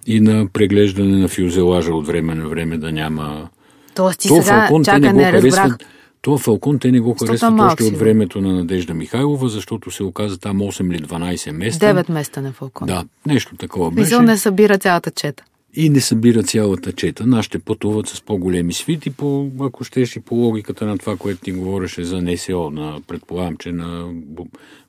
и 0.07 0.21
на 0.21 0.47
преглеждане 0.53 1.17
на 1.17 1.29
фюзелажа 1.29 1.95
от 1.95 2.07
време 2.07 2.35
на 2.35 2.49
време 2.49 2.79
да 2.79 2.93
няма... 2.93 3.49
Тоест 3.95 4.21
ти 4.21 4.29
Това 4.29 4.43
сега, 4.43 4.61
фалкон, 4.61 4.85
чака, 4.85 5.01
не, 5.01 5.13
не 5.13 5.33
разбрах. 5.33 5.79
Това 6.23 6.39
Фалкон 6.39 6.79
те 6.79 6.93
не 6.93 7.01
го 7.01 7.15
харесват 7.15 7.61
още 7.61 7.85
от 7.85 7.99
времето 7.99 8.41
на 8.41 8.53
Надежда 8.53 8.95
Михайлова, 8.95 9.49
защото 9.49 9.91
се 9.91 10.03
оказа 10.03 10.39
там 10.39 10.59
8 10.59 10.95
или 10.95 11.05
12 11.05 11.51
месеца. 11.53 11.87
9 11.87 12.11
месеца 12.11 12.43
на 12.43 12.53
Фалкон. 12.53 12.87
Да, 12.87 13.05
нещо 13.27 13.57
такова 13.57 13.91
беше. 13.91 14.05
Мисъл 14.05 14.23
не 14.23 14.37
събира 14.37 14.79
цялата 14.79 15.11
чета 15.11 15.45
и 15.75 15.91
не 15.91 16.01
събира 16.01 16.43
цялата 16.43 16.93
чета. 16.93 17.27
Нашите 17.27 17.59
пътуват 17.59 18.09
с 18.09 18.23
по-големи 18.23 18.73
свити, 18.73 19.11
по, 19.11 19.51
ако 19.61 19.85
щеш 19.85 20.17
и 20.17 20.21
по 20.21 20.35
логиката 20.35 20.87
на 20.87 20.99
това, 20.99 21.17
което 21.17 21.41
ти 21.41 21.53
говореше 21.53 22.05
за 22.05 22.23
НСО. 22.23 22.71
На, 22.71 23.01
предполагам, 23.07 23.57
че 23.57 23.73
на 23.73 24.09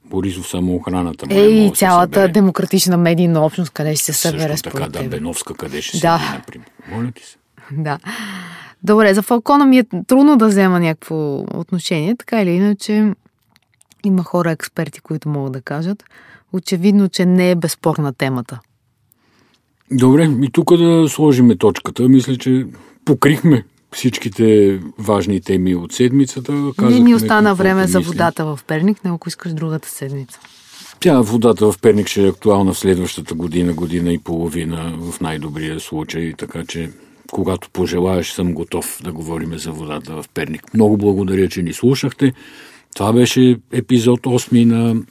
Борисов 0.06 0.48
само 0.48 0.76
охраната 0.76 1.26
му. 1.26 1.34
Е, 1.34 1.46
и 1.46 1.72
цялата 1.76 2.14
събере. 2.14 2.32
демократична 2.32 2.98
медийна 2.98 3.46
общност, 3.46 3.72
къде 3.72 3.96
ще 3.96 4.06
се 4.06 4.14
събере 4.14 4.52
Също 4.52 4.70
така, 4.70 4.90
да, 4.90 5.04
Беновска, 5.04 5.54
къде 5.54 5.82
ще 5.82 6.00
да. 6.00 6.20
седи, 6.20 6.38
например. 6.38 6.68
Моля 6.92 7.12
ти 7.12 7.24
се. 7.24 7.38
Да. 7.72 8.00
Добре, 8.84 9.14
за 9.14 9.22
Фалкона 9.22 9.66
ми 9.66 9.78
е 9.78 9.86
трудно 10.08 10.38
да 10.38 10.48
взема 10.48 10.80
някакво 10.80 11.36
отношение, 11.60 12.16
така 12.16 12.42
или 12.42 12.52
иначе 12.52 13.14
има 14.04 14.24
хора 14.24 14.52
експерти, 14.52 15.02
които 15.02 15.30
могат 15.30 15.54
да 15.54 15.62
кажат. 15.62 16.04
Очевидно, 16.54 17.10
че 17.10 17.26
не 17.26 17.52
е 17.52 17.56
безспорна 17.56 18.14
темата. 18.14 18.60
Добре, 19.92 20.30
и 20.44 20.50
тук 20.52 20.78
да 20.78 21.10
сложиме 21.10 21.56
точката. 21.56 22.10
Мисля, 22.10 22.38
че 22.38 22.66
покрихме 23.06 23.66
всичките 23.92 24.80
важни 24.98 25.42
теми 25.42 25.76
от 25.76 25.92
седмицата. 25.92 26.72
Не 26.82 27.00
ни 27.00 27.16
остана 27.16 27.56
време 27.56 27.88
за 27.88 28.00
водата 28.00 28.46
в 28.46 28.60
Перник, 28.68 29.04
не 29.04 29.12
ако 29.12 29.30
искаш 29.30 29.54
другата 29.54 29.90
седмица. 29.90 30.40
Тя 31.00 31.22
водата 31.22 31.72
в 31.72 31.80
Перник 31.80 32.08
ще 32.08 32.26
е 32.26 32.30
актуална 32.30 32.74
в 32.74 32.80
следващата 32.80 33.34
година, 33.34 33.74
година 33.74 34.14
и 34.14 34.18
половина 34.18 34.98
в 35.00 35.22
най-добрия 35.22 35.80
случай, 35.80 36.34
така 36.38 36.66
че 36.68 36.92
когато 37.32 37.70
пожелаеш 37.70 38.32
съм 38.32 38.54
готов 38.54 39.00
да 39.04 39.12
говорим 39.12 39.58
за 39.58 39.72
водата 39.72 40.22
в 40.22 40.26
Перник. 40.34 40.74
Много 40.74 40.98
благодаря, 40.98 41.50
че 41.50 41.62
ни 41.62 41.74
слушахте. 41.74 42.34
Това 42.96 43.14
беше 43.14 43.58
епизод 43.72 44.22
8 44.22 44.66
на 44.66 45.02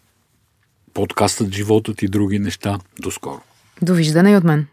подкастът 0.94 1.54
Животът 1.54 2.02
и 2.02 2.08
други 2.08 2.38
неща. 2.38 2.78
До 3.00 3.10
скоро. 3.10 3.40
Довиждане 3.82 4.30
и 4.30 4.34
от 4.34 4.44
мен. 4.44 4.66